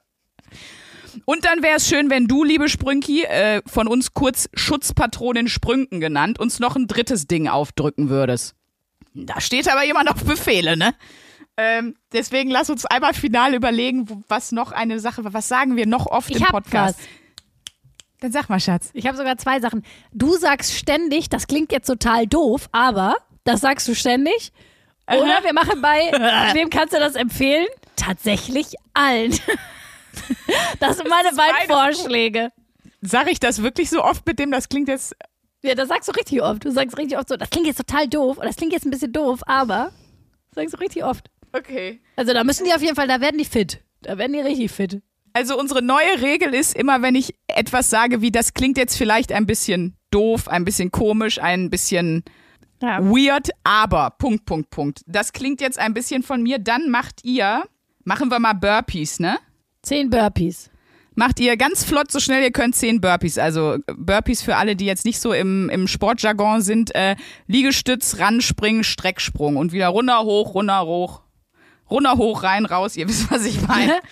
[1.26, 6.00] Und dann wäre es schön, wenn du, liebe Sprünki, äh, von uns kurz Schutzpatronin Sprünken
[6.00, 8.54] genannt, uns noch ein drittes Ding aufdrücken würdest.
[9.16, 10.94] Da steht aber jemand auf Befehle, ne?
[11.58, 15.34] Ähm, deswegen lass uns einmal final überlegen, was noch eine Sache war.
[15.34, 17.00] Was sagen wir noch oft Ich im Podcast?
[17.00, 17.08] was.
[18.22, 18.90] Dann sag mal, Schatz.
[18.94, 19.84] Ich habe sogar zwei Sachen.
[20.12, 23.16] Du sagst ständig, das klingt jetzt total doof, aber
[23.46, 24.52] das sagst du ständig.
[25.08, 26.12] Oder wir machen bei,
[26.54, 27.68] wem kannst du das empfehlen?
[27.96, 29.34] Tatsächlich allen.
[30.80, 32.52] Das sind meine beiden Vorschläge.
[33.02, 34.52] Sag ich das wirklich so oft mit dem?
[34.52, 35.16] Das klingt jetzt.
[35.62, 36.66] Ja, das sagst du richtig oft.
[36.66, 38.92] Du sagst richtig oft so, das klingt jetzt total doof oder das klingt jetzt ein
[38.92, 39.92] bisschen doof, aber
[40.52, 41.30] das sagst du richtig oft.
[41.54, 42.02] Okay.
[42.16, 43.82] Also da müssen die auf jeden Fall, da werden die fit.
[44.02, 45.02] Da werden die richtig fit.
[45.34, 49.32] Also unsere neue Regel ist immer, wenn ich etwas sage, wie das klingt jetzt vielleicht
[49.32, 52.24] ein bisschen doof, ein bisschen komisch, ein bisschen
[52.82, 53.00] Ja.
[53.04, 55.02] weird, aber Punkt, Punkt, Punkt.
[55.06, 56.60] Das klingt jetzt ein bisschen von mir.
[56.60, 57.64] Dann macht ihr,
[58.04, 59.38] machen wir mal Burpees, ne?
[59.84, 60.70] Zehn Burpees.
[61.16, 63.38] Macht ihr ganz flott, so schnell ihr könnt, zehn Burpees.
[63.38, 66.96] Also Burpees für alle, die jetzt nicht so im, im Sportjargon sind.
[66.96, 67.18] Äh,
[67.48, 71.22] Liegestütz, Ranspringen, Strecksprung und wieder runter, hoch, runter, hoch.
[71.90, 72.96] Runter, hoch, rein, raus.
[72.96, 74.00] Ihr wisst, was ich meine.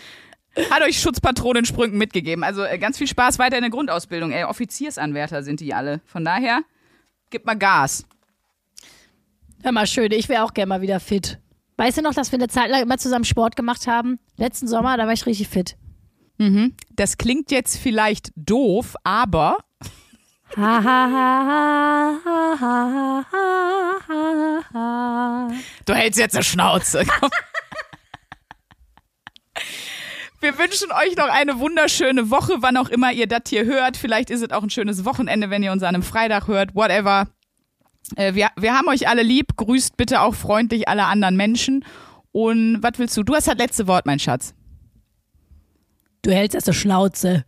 [0.71, 2.43] Hat euch Schutzpatronin Sprüngen mitgegeben.
[2.43, 4.31] Also äh, ganz viel Spaß weiter in der Grundausbildung.
[4.31, 6.01] Ey, Offiziersanwärter sind die alle.
[6.05, 6.61] Von daher,
[7.29, 8.05] gib mal Gas.
[9.63, 11.39] Hör mal, schön, ich wäre auch gerne mal wieder fit.
[11.77, 14.19] Weißt du noch, dass wir eine Zeit lang immer zusammen Sport gemacht haben?
[14.35, 15.77] Letzten Sommer, da war ich richtig fit.
[16.95, 19.57] Das klingt jetzt vielleicht doof, aber
[25.85, 27.03] du hältst jetzt eine Schnauze.
[30.39, 33.97] Wir wünschen euch noch eine wunderschöne Woche, wann auch immer ihr das hier hört.
[33.97, 37.27] Vielleicht ist es auch ein schönes Wochenende, wenn ihr uns an einem Freitag hört, whatever.
[38.15, 39.57] Äh, wir, wir haben euch alle lieb.
[39.57, 41.83] Grüßt bitte auch freundlich alle anderen Menschen.
[42.31, 43.23] Und was willst du?
[43.23, 44.53] Du hast das letzte Wort, mein Schatz.
[46.21, 47.45] Du hältst erst eine Schnauze.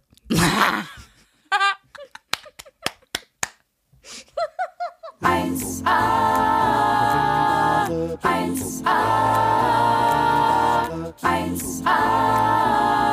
[5.22, 7.88] Eins A,
[8.24, 10.09] eins A,
[11.22, 13.09] 1a.